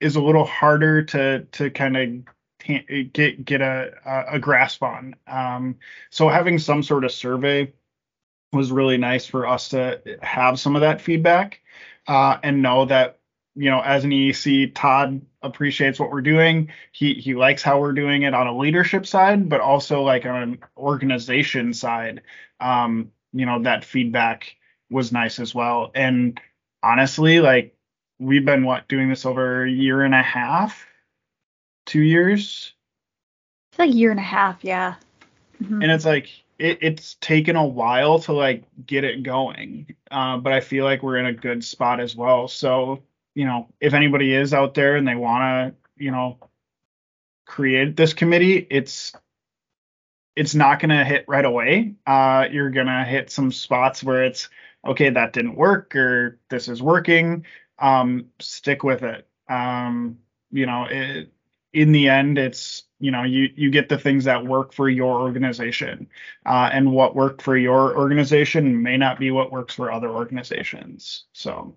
is 0.00 0.16
a 0.16 0.22
little 0.22 0.44
harder 0.44 1.02
to 1.02 1.44
to 1.52 1.70
kind 1.70 1.96
of 1.96 3.12
get 3.12 3.44
get 3.44 3.60
a 3.60 4.26
a 4.30 4.38
grasp 4.38 4.82
on. 4.82 5.14
Um, 5.26 5.76
so 6.10 6.28
having 6.28 6.58
some 6.58 6.82
sort 6.82 7.04
of 7.04 7.12
survey 7.12 7.72
was 8.52 8.72
really 8.72 8.96
nice 8.96 9.26
for 9.26 9.46
us 9.46 9.70
to 9.70 10.00
have 10.22 10.58
some 10.58 10.74
of 10.74 10.80
that 10.80 11.00
feedback 11.00 11.60
uh, 12.06 12.38
and 12.42 12.62
know 12.62 12.86
that 12.86 13.18
you 13.54 13.70
know 13.70 13.80
as 13.80 14.04
an 14.04 14.10
EEC, 14.10 14.74
Todd 14.74 15.20
appreciates 15.42 16.00
what 16.00 16.10
we're 16.10 16.20
doing. 16.22 16.70
He 16.92 17.14
he 17.14 17.34
likes 17.34 17.62
how 17.62 17.80
we're 17.80 17.92
doing 17.92 18.22
it 18.22 18.34
on 18.34 18.46
a 18.46 18.56
leadership 18.56 19.06
side, 19.06 19.48
but 19.48 19.60
also 19.60 20.02
like 20.02 20.26
on 20.26 20.42
an 20.42 20.58
organization 20.76 21.72
side. 21.74 22.22
Um, 22.60 23.12
you 23.32 23.46
know 23.46 23.62
that 23.62 23.84
feedback 23.84 24.56
was 24.90 25.12
nice 25.12 25.38
as 25.38 25.54
well. 25.54 25.90
And 25.94 26.40
honestly, 26.82 27.40
like 27.40 27.76
we've 28.18 28.44
been 28.44 28.64
what 28.64 28.88
doing 28.88 29.08
this 29.08 29.26
over 29.26 29.64
a 29.64 29.70
year 29.70 30.02
and 30.02 30.14
a 30.14 30.22
half, 30.22 30.86
two 31.86 32.02
years. 32.02 32.72
It's 33.72 33.78
like 33.78 33.90
a 33.90 33.94
year 33.94 34.10
and 34.10 34.20
a 34.20 34.22
half, 34.22 34.58
yeah. 34.62 34.94
Mm-hmm. 35.62 35.82
And 35.82 35.92
it's 35.92 36.04
like 36.04 36.28
it, 36.58 36.78
it's 36.80 37.14
taken 37.20 37.56
a 37.56 37.66
while 37.66 38.18
to 38.20 38.32
like 38.32 38.64
get 38.86 39.04
it 39.04 39.22
going, 39.22 39.94
uh, 40.10 40.38
but 40.38 40.52
I 40.52 40.60
feel 40.60 40.84
like 40.84 41.02
we're 41.02 41.18
in 41.18 41.26
a 41.26 41.32
good 41.32 41.64
spot 41.64 42.00
as 42.00 42.16
well. 42.16 42.48
So 42.48 43.02
you 43.38 43.44
know, 43.44 43.68
if 43.80 43.94
anybody 43.94 44.34
is 44.34 44.52
out 44.52 44.74
there 44.74 44.96
and 44.96 45.06
they 45.06 45.14
want 45.14 45.72
to, 45.72 46.04
you 46.04 46.10
know, 46.10 46.38
create 47.46 47.96
this 47.96 48.12
committee, 48.12 48.66
it's 48.68 49.12
it's 50.34 50.56
not 50.56 50.80
going 50.80 50.90
to 50.90 51.04
hit 51.04 51.24
right 51.28 51.44
away. 51.44 51.94
Uh, 52.04 52.46
you're 52.50 52.70
going 52.70 52.88
to 52.88 53.04
hit 53.04 53.30
some 53.30 53.52
spots 53.52 54.02
where 54.02 54.24
it's 54.24 54.48
okay, 54.84 55.10
that 55.10 55.32
didn't 55.32 55.54
work 55.54 55.94
or 55.94 56.40
this 56.50 56.66
is 56.66 56.82
working. 56.82 57.44
Um, 57.78 58.26
stick 58.40 58.82
with 58.82 59.02
it. 59.02 59.26
Um, 59.48 60.18
you 60.50 60.66
know, 60.66 60.86
it, 60.90 61.32
in 61.72 61.92
the 61.92 62.08
end, 62.08 62.38
it's 62.38 62.84
you 62.98 63.10
know 63.10 63.22
you 63.22 63.50
you 63.54 63.70
get 63.70 63.88
the 63.88 63.98
things 63.98 64.24
that 64.24 64.44
work 64.44 64.72
for 64.72 64.88
your 64.88 65.20
organization, 65.20 66.08
uh, 66.46 66.70
and 66.72 66.92
what 66.92 67.14
worked 67.14 67.42
for 67.42 67.56
your 67.56 67.96
organization 67.96 68.82
may 68.82 68.96
not 68.96 69.18
be 69.18 69.30
what 69.30 69.52
works 69.52 69.74
for 69.74 69.92
other 69.92 70.08
organizations. 70.08 71.24
So 71.32 71.76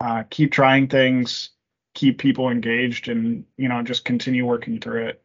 uh, 0.00 0.24
keep 0.30 0.52
trying 0.52 0.88
things, 0.88 1.50
keep 1.94 2.18
people 2.18 2.50
engaged, 2.50 3.08
and 3.08 3.44
you 3.56 3.68
know 3.68 3.82
just 3.82 4.04
continue 4.04 4.46
working 4.46 4.80
through 4.80 5.06
it. 5.06 5.22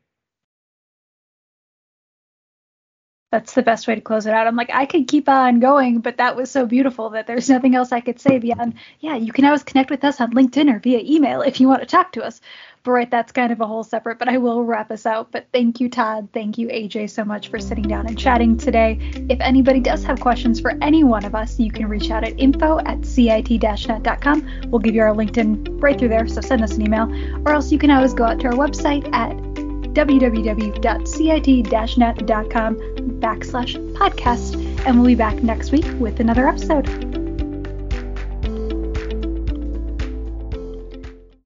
That's 3.32 3.54
the 3.54 3.62
best 3.62 3.88
way 3.88 3.96
to 3.96 4.02
close 4.02 4.26
it 4.26 4.34
out. 4.34 4.48
I'm 4.48 4.56
like, 4.56 4.70
I 4.74 4.86
could 4.86 5.08
keep 5.08 5.28
on 5.28 5.60
going, 5.60 6.00
but 6.00 6.18
that 6.18 6.38
was 6.38 6.50
so 6.50 6.66
beautiful 6.66 7.10
that 7.10 7.28
there's 7.28 7.50
nothing 7.50 7.76
else 7.76 7.92
I 7.92 8.00
could 8.00 8.22
say 8.22 8.40
beyond, 8.40 8.76
yeah, 9.02 9.18
you 9.18 9.34
can 9.34 9.44
always 9.44 9.64
connect 9.64 9.90
with 9.90 10.06
us 10.06 10.22
on 10.22 10.34
LinkedIn 10.34 10.74
or 10.74 10.80
via 10.80 11.00
email 11.00 11.42
if 11.42 11.60
you 11.60 11.68
want 11.68 11.82
to 11.82 11.86
talk 11.86 12.14
to 12.14 12.24
us. 12.24 12.40
But 12.84 12.92
right, 12.92 13.12
that's 13.12 13.34
kind 13.34 13.52
of 13.52 13.60
a 13.60 13.68
whole 13.68 13.84
separate, 13.84 14.18
but 14.18 14.30
I 14.30 14.38
will 14.38 14.64
wrap 14.64 14.92
us 14.92 15.06
out. 15.06 15.30
But 15.34 15.48
thank 15.52 15.82
you, 15.82 15.90
Todd. 15.90 16.30
Thank 16.34 16.58
you, 16.58 16.70
AJ, 16.70 17.10
so 17.10 17.26
much 17.26 17.50
for 17.50 17.60
sitting 17.60 17.86
down 17.86 18.08
and 18.08 18.18
chatting 18.18 18.56
today. 18.56 18.98
If 19.30 19.42
anybody 19.42 19.82
does 19.82 20.06
have 20.06 20.22
questions 20.22 20.62
for 20.62 20.78
any 20.82 21.04
one 21.04 21.26
of 21.26 21.36
us, 21.36 21.60
you 21.60 21.70
can 21.70 21.90
reach 21.90 22.10
out 22.10 22.24
at 22.24 22.40
info 22.40 22.80
at 22.86 23.06
cit-net.com. 23.06 24.70
We'll 24.70 24.80
give 24.80 24.96
you 24.96 25.02
our 25.02 25.14
LinkedIn 25.14 25.82
right 25.82 26.00
through 26.00 26.10
there, 26.10 26.30
so 26.30 26.40
send 26.40 26.64
us 26.64 26.76
an 26.76 26.84
email. 26.84 27.12
Or 27.46 27.52
else 27.52 27.74
you 27.74 27.78
can 27.78 27.92
always 27.92 28.14
go 28.14 28.24
out 28.24 28.40
to 28.40 28.48
our 28.48 28.54
website 28.54 29.14
at 29.14 29.67
www.cit-net.com 29.94 32.76
backslash 33.20 33.94
podcast. 33.94 34.56
And 34.86 34.98
we'll 34.98 35.08
be 35.08 35.16
back 35.16 35.42
next 35.44 35.72
week 35.72 35.86
with 36.00 36.20
another 36.20 36.48
episode. 36.48 37.17